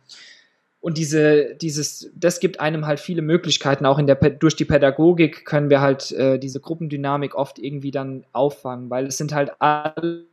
[0.80, 3.84] und diese, dieses, das gibt einem halt viele Möglichkeiten.
[3.84, 8.24] Auch in der, durch die Pädagogik können wir halt äh, diese Gruppendynamik oft irgendwie dann
[8.32, 10.28] auffangen, weil es sind halt alles,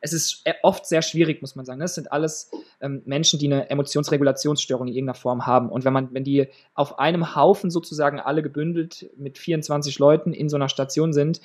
[0.00, 1.80] es ist oft sehr schwierig, muss man sagen.
[1.80, 5.68] Es sind alles ähm, Menschen, die eine Emotionsregulationsstörung in irgendeiner Form haben.
[5.68, 10.48] Und wenn man, wenn die auf einem Haufen sozusagen alle gebündelt mit 24 Leuten in
[10.48, 11.40] so einer Station sind,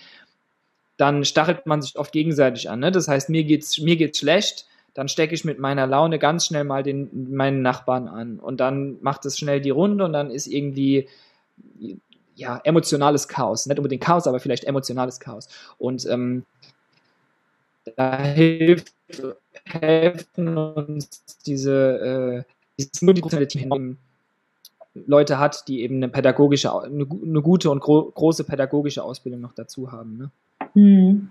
[0.98, 2.82] dann stachelt man sich oft gegenseitig an.
[2.82, 2.92] Ne?
[2.92, 4.68] Das heißt, mir geht's, mir geht's schlecht
[5.00, 8.38] dann stecke ich mit meiner Laune ganz schnell mal den, meinen Nachbarn an.
[8.38, 11.08] Und dann macht es schnell die Runde und dann ist irgendwie
[12.36, 13.66] ja, emotionales Chaos.
[13.66, 15.48] Nicht unbedingt Chaos, aber vielleicht emotionales Chaos.
[15.78, 16.46] Und ähm,
[17.96, 18.94] da hilft,
[19.64, 23.98] helfen uns diese, äh, dieses Team
[24.94, 29.54] Leute hat, die eben eine pädagogische, eine, eine gute und gro große pädagogische Ausbildung noch
[29.54, 30.18] dazu haben.
[30.18, 30.32] Ne?
[30.74, 31.30] Mhm.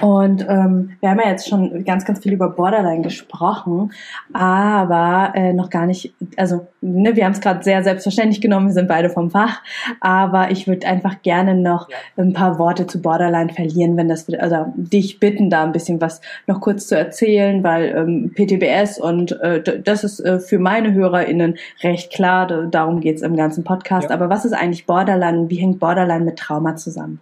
[0.00, 3.92] Und ähm, wir haben ja jetzt schon ganz, ganz viel über Borderline gesprochen,
[4.32, 8.72] aber äh, noch gar nicht, also ne, wir haben es gerade sehr selbstverständlich genommen, wir
[8.72, 9.62] sind beide vom Fach,
[10.00, 14.72] aber ich würde einfach gerne noch ein paar Worte zu Borderline verlieren, wenn das, also
[14.76, 19.62] dich bitten, da ein bisschen was noch kurz zu erzählen, weil ähm, PTBS und äh,
[19.82, 24.14] das ist äh, für meine HörerInnen recht klar, darum geht's im ganzen Podcast, ja.
[24.14, 27.20] aber was ist eigentlich Borderline, wie hängt Borderline mit Trauma zusammen?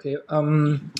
[0.00, 0.92] Okay, ähm,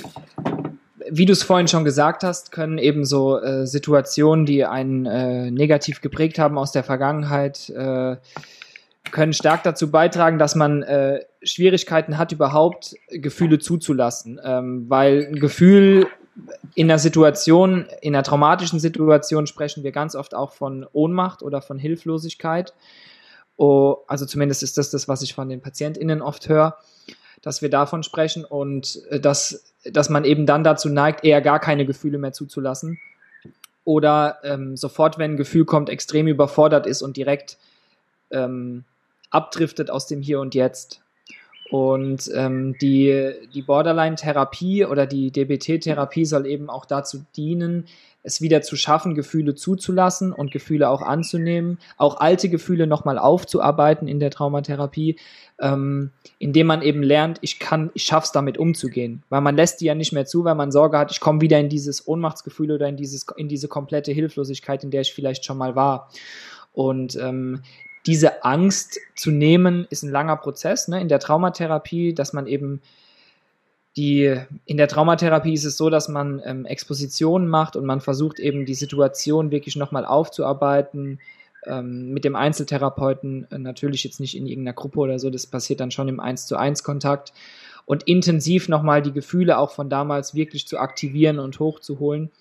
[1.08, 5.50] wie du es vorhin schon gesagt hast, können eben so äh, Situationen, die einen äh,
[5.50, 8.16] negativ geprägt haben aus der Vergangenheit, äh,
[9.10, 14.38] können stark dazu beitragen, dass man äh, Schwierigkeiten hat, überhaupt Gefühle zuzulassen.
[14.44, 16.06] Ähm, weil ein Gefühl
[16.74, 21.62] in einer Situation, in einer traumatischen Situation sprechen wir ganz oft auch von Ohnmacht oder
[21.62, 22.74] von Hilflosigkeit.
[23.56, 26.76] Oh, also zumindest ist das das, was ich von den PatientInnen oft höre
[27.42, 31.60] dass wir davon sprechen und äh, dass, dass man eben dann dazu neigt, eher gar
[31.60, 32.98] keine Gefühle mehr zuzulassen.
[33.84, 37.56] Oder ähm, sofort, wenn ein Gefühl kommt, extrem überfordert ist und direkt
[38.30, 38.84] ähm,
[39.30, 41.00] abdriftet aus dem Hier und Jetzt.
[41.70, 47.86] Und ähm, die, die Borderline-Therapie oder die DBT-Therapie soll eben auch dazu dienen,
[48.22, 54.08] es wieder zu schaffen, Gefühle zuzulassen und Gefühle auch anzunehmen, auch alte Gefühle nochmal aufzuarbeiten
[54.08, 55.16] in der Traumatherapie,
[55.58, 59.86] ähm, indem man eben lernt, ich kann, ich schaff's damit umzugehen, weil man lässt die
[59.86, 62.88] ja nicht mehr zu, weil man Sorge hat, ich komme wieder in dieses Ohnmachtsgefühl oder
[62.88, 66.10] in dieses, in diese komplette Hilflosigkeit, in der ich vielleicht schon mal war.
[66.72, 67.62] Und ähm,
[68.10, 72.82] diese Angst zu nehmen, ist ein langer Prozess ne, in der Traumatherapie, dass man eben
[73.96, 78.40] die, in der Traumatherapie ist es so, dass man ähm, Expositionen macht und man versucht
[78.40, 81.20] eben die Situation wirklich nochmal aufzuarbeiten,
[81.66, 85.78] ähm, mit dem Einzeltherapeuten, äh, natürlich jetzt nicht in irgendeiner Gruppe oder so, das passiert
[85.78, 87.32] dann schon im 1 zu 1 Kontakt
[87.84, 92.32] und intensiv nochmal die Gefühle auch von damals wirklich zu aktivieren und hochzuholen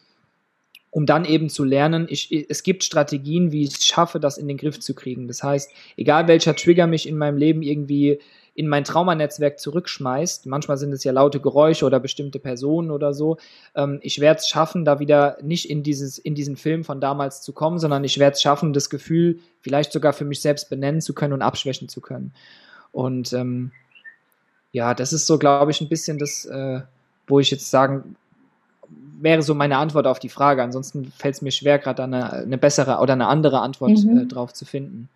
[0.92, 4.48] um dann eben zu lernen, ich, es gibt Strategien, wie ich es schaffe, das in
[4.48, 5.28] den Griff zu kriegen.
[5.28, 8.20] Das heißt, egal welcher Trigger mich in meinem Leben irgendwie
[8.56, 13.38] in mein Traumanetzwerk zurückschmeißt, manchmal sind es ja laute Geräusche oder bestimmte Personen oder so,
[13.76, 17.42] ähm, ich werde es schaffen, da wieder nicht in, dieses, in diesen Film von damals
[17.42, 21.00] zu kommen, sondern ich werde es schaffen, das Gefühl vielleicht sogar für mich selbst benennen
[21.00, 22.34] zu können und abschwächen zu können.
[22.92, 23.72] Und ähm,
[24.72, 26.82] ja, das ist so, glaube ich, ein bisschen das, äh,
[27.28, 28.16] wo ich jetzt sagen
[29.20, 30.64] wäre so meine Antwort auf die Frage.
[30.64, 34.18] Ansonsten fällt es mir schwer, gerade eine, eine bessere oder eine andere Antwort mhm.
[34.18, 35.10] äh, drauf zu finden.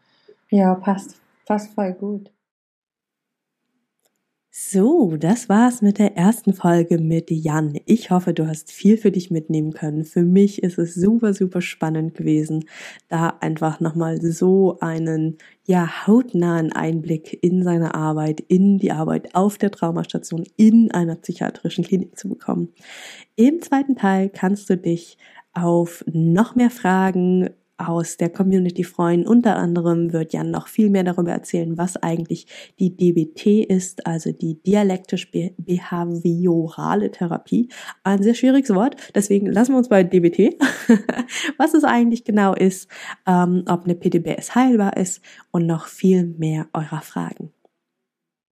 [0.49, 1.15] Ja, passt,
[1.45, 2.29] passt voll gut.
[4.55, 7.79] So, das war's mit der ersten Folge mit Jan.
[7.87, 10.05] Ich hoffe, du hast viel für dich mitnehmen können.
[10.05, 12.65] Für mich ist es super, super spannend gewesen,
[13.09, 19.57] da einfach nochmal so einen, ja, hautnahen Einblick in seine Arbeit, in die Arbeit auf
[19.57, 22.69] der Traumastation in einer psychiatrischen Klinik zu bekommen.
[23.35, 25.17] Im zweiten Teil kannst du dich
[25.53, 27.49] auf noch mehr Fragen
[27.87, 29.25] aus der Community freuen.
[29.27, 32.47] Unter anderem wird Jan noch viel mehr darüber erzählen, was eigentlich
[32.79, 37.69] die DBT ist, also die dialektisch-behaviorale Therapie.
[38.03, 40.55] Ein sehr schwieriges Wort, deswegen lassen wir uns bei DBT,
[41.57, 42.87] was es eigentlich genau ist,
[43.25, 45.21] ähm, ob eine PDBS heilbar ist
[45.51, 47.51] und noch viel mehr eurer Fragen.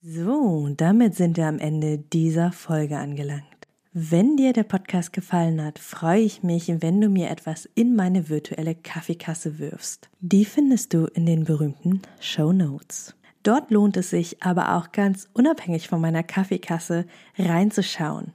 [0.06, 3.53] So, damit sind wir am Ende dieser Folge angelangt.
[3.96, 8.28] Wenn dir der Podcast gefallen hat, freue ich mich, wenn du mir etwas in meine
[8.28, 10.08] virtuelle Kaffeekasse wirfst.
[10.18, 13.14] Die findest du in den berühmten Show Notes.
[13.44, 17.06] Dort lohnt es sich aber auch ganz unabhängig von meiner Kaffeekasse
[17.38, 18.32] reinzuschauen.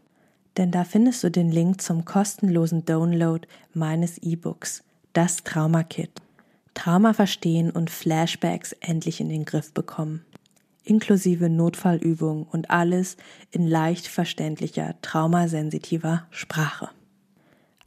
[0.56, 6.22] Denn da findest du den Link zum kostenlosen Download meines E-Books, das Trauma Kit.
[6.74, 10.24] Trauma verstehen und Flashbacks endlich in den Griff bekommen
[10.90, 13.18] inklusive Notfallübungen und alles
[13.52, 16.90] in leicht verständlicher, traumasensitiver Sprache.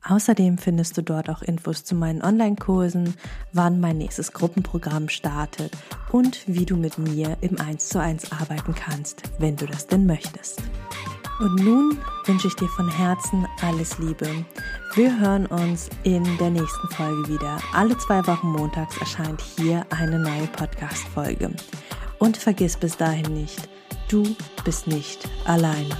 [0.04, 3.14] Außerdem findest du dort auch Infos zu meinen Online-Kursen,
[3.52, 5.76] wann mein nächstes Gruppenprogramm startet
[6.10, 10.06] und wie du mit mir im 1 zu 1 arbeiten kannst, wenn du das denn
[10.06, 10.60] möchtest.
[11.38, 14.28] Und nun wünsche ich dir von Herzen alles Liebe.
[14.94, 17.58] Wir hören uns in der nächsten Folge wieder.
[17.72, 21.52] Alle zwei Wochen montags erscheint hier eine neue Podcast-Folge.
[22.22, 23.68] Und vergiss bis dahin nicht,
[24.08, 25.96] du bist nicht alleine.